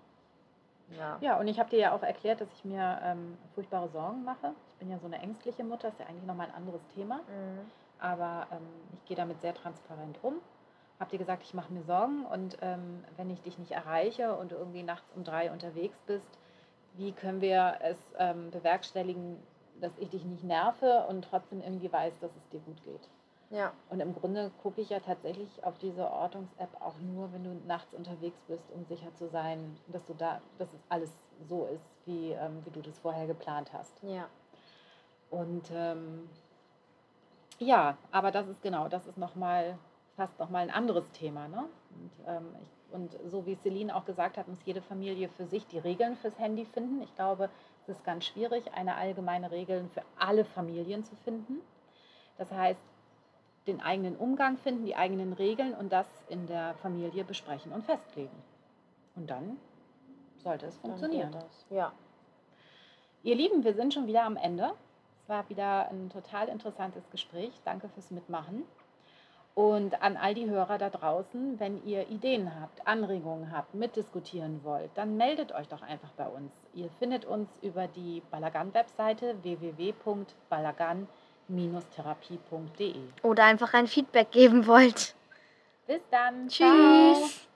Ja. 0.98 1.16
Ja, 1.20 1.38
und 1.38 1.48
ich 1.48 1.58
habe 1.58 1.70
dir 1.70 1.78
ja 1.78 1.92
auch 1.92 2.02
erklärt, 2.02 2.40
dass 2.42 2.48
ich 2.52 2.64
mir 2.64 2.98
ähm, 3.02 3.38
furchtbare 3.54 3.88
Sorgen 3.88 4.22
mache. 4.24 4.52
Ich 4.68 4.74
bin 4.80 4.90
ja 4.90 4.98
so 4.98 5.06
eine 5.06 5.18
ängstliche 5.18 5.64
Mutter, 5.64 5.88
ist 5.88 5.98
ja 5.98 6.06
eigentlich 6.06 6.24
nochmal 6.26 6.48
ein 6.48 6.54
anderes 6.54 6.82
Thema. 6.94 7.16
Mhm. 7.26 7.70
Aber 8.00 8.46
ähm, 8.52 8.66
ich 8.92 9.04
gehe 9.06 9.16
damit 9.16 9.40
sehr 9.40 9.54
transparent 9.54 10.18
um. 10.22 10.34
Hab 11.00 11.10
dir 11.10 11.18
gesagt, 11.18 11.42
ich 11.42 11.54
mache 11.54 11.72
mir 11.72 11.82
Sorgen 11.82 12.24
und 12.26 12.56
ähm, 12.62 13.04
wenn 13.16 13.30
ich 13.30 13.40
dich 13.42 13.58
nicht 13.58 13.72
erreiche 13.72 14.34
und 14.36 14.52
du 14.52 14.56
irgendwie 14.56 14.82
nachts 14.82 15.12
um 15.14 15.24
drei 15.24 15.50
unterwegs 15.50 15.98
bist, 16.06 16.38
wie 16.94 17.12
können 17.12 17.40
wir 17.40 17.78
es 17.80 17.98
ähm, 18.18 18.50
bewerkstelligen, 18.50 19.36
dass 19.80 19.92
ich 19.98 20.10
dich 20.10 20.24
nicht 20.24 20.44
nerve 20.44 21.06
und 21.08 21.22
trotzdem 21.22 21.60
irgendwie 21.60 21.92
weiß, 21.92 22.20
dass 22.20 22.30
es 22.36 22.48
dir 22.50 22.60
gut 22.60 22.82
geht. 22.84 23.08
Ja. 23.50 23.72
Und 23.90 24.00
im 24.00 24.14
Grunde 24.14 24.50
gucke 24.62 24.80
ich 24.80 24.90
ja 24.90 25.00
tatsächlich 25.00 25.48
auf 25.62 25.78
diese 25.78 26.10
Ortungs-App 26.10 26.80
auch 26.80 26.98
nur, 26.98 27.32
wenn 27.32 27.44
du 27.44 27.54
nachts 27.66 27.94
unterwegs 27.94 28.40
bist, 28.48 28.64
um 28.72 28.84
sicher 28.84 29.14
zu 29.14 29.28
sein, 29.28 29.76
dass 29.88 30.04
du 30.06 30.14
da, 30.14 30.40
dass 30.58 30.72
es 30.72 30.80
alles 30.88 31.10
so 31.48 31.66
ist, 31.66 31.84
wie, 32.06 32.32
ähm, 32.32 32.62
wie 32.64 32.70
du 32.70 32.80
das 32.80 32.98
vorher 32.98 33.26
geplant 33.26 33.72
hast. 33.72 34.02
Ja. 34.02 34.28
Und 35.30 35.70
ähm, 35.72 36.28
ja, 37.58 37.96
aber 38.10 38.30
das 38.30 38.48
ist 38.48 38.62
genau, 38.62 38.88
das 38.88 39.06
ist 39.06 39.18
nochmal 39.18 39.78
fast 40.16 40.38
nochmal 40.38 40.62
ein 40.62 40.70
anderes 40.70 41.10
Thema. 41.12 41.48
Ne? 41.48 41.64
Und, 41.90 42.10
ähm, 42.26 42.46
ich, 42.62 42.94
und 42.94 43.16
so 43.26 43.46
wie 43.46 43.56
Celine 43.56 43.94
auch 43.94 44.04
gesagt 44.04 44.36
hat, 44.36 44.48
muss 44.48 44.64
jede 44.64 44.82
Familie 44.82 45.28
für 45.28 45.46
sich 45.46 45.66
die 45.66 45.78
Regeln 45.78 46.16
fürs 46.16 46.38
Handy 46.38 46.64
finden. 46.64 47.02
Ich 47.02 47.14
glaube, 47.14 47.50
es 47.82 47.88
ist 47.88 48.04
ganz 48.04 48.24
schwierig, 48.24 48.72
eine 48.74 48.96
allgemeine 48.96 49.50
Regel 49.50 49.88
für 49.92 50.02
alle 50.18 50.44
Familien 50.44 51.04
zu 51.04 51.16
finden. 51.16 51.60
Das 52.38 52.50
heißt, 52.50 52.80
den 53.66 53.80
eigenen 53.80 54.16
Umgang 54.16 54.58
finden, 54.58 54.84
die 54.84 54.96
eigenen 54.96 55.32
Regeln 55.32 55.74
und 55.74 55.92
das 55.92 56.06
in 56.28 56.46
der 56.46 56.74
Familie 56.74 57.24
besprechen 57.24 57.72
und 57.72 57.84
festlegen. 57.84 58.36
Und 59.16 59.30
dann 59.30 59.58
sollte 60.38 60.66
es 60.66 60.76
funktionieren. 60.76 61.32
das. 61.32 61.66
Ja. 61.70 61.92
Ihr 63.22 63.34
Lieben, 63.36 63.64
wir 63.64 63.74
sind 63.74 63.94
schon 63.94 64.06
wieder 64.06 64.24
am 64.24 64.36
Ende. 64.36 64.72
Es 65.22 65.28
war 65.28 65.48
wieder 65.48 65.88
ein 65.88 66.10
total 66.10 66.48
interessantes 66.48 67.08
Gespräch. 67.10 67.52
Danke 67.64 67.88
fürs 67.88 68.10
Mitmachen. 68.10 68.64
Und 69.54 70.02
an 70.02 70.16
all 70.16 70.34
die 70.34 70.50
Hörer 70.50 70.78
da 70.78 70.90
draußen, 70.90 71.60
wenn 71.60 71.84
ihr 71.86 72.08
Ideen 72.08 72.60
habt, 72.60 72.86
Anregungen 72.86 73.52
habt, 73.52 73.74
mitdiskutieren 73.74 74.64
wollt, 74.64 74.90
dann 74.96 75.16
meldet 75.16 75.52
euch 75.52 75.68
doch 75.68 75.82
einfach 75.82 76.10
bei 76.16 76.26
uns. 76.26 76.50
Ihr 76.74 76.90
findet 76.98 77.24
uns 77.24 77.48
über 77.62 77.86
die 77.86 78.22
Balagan-Webseite 78.30 79.36
www.balagan.de 79.42 81.06
therapie.de. 81.94 82.94
Oder 83.22 83.44
einfach 83.44 83.74
ein 83.74 83.86
Feedback 83.86 84.30
geben 84.30 84.66
wollt. 84.66 85.14
Bis 85.86 86.00
dann. 86.10 86.48
Tschüss. 86.48 86.56
Ciao. 86.56 87.53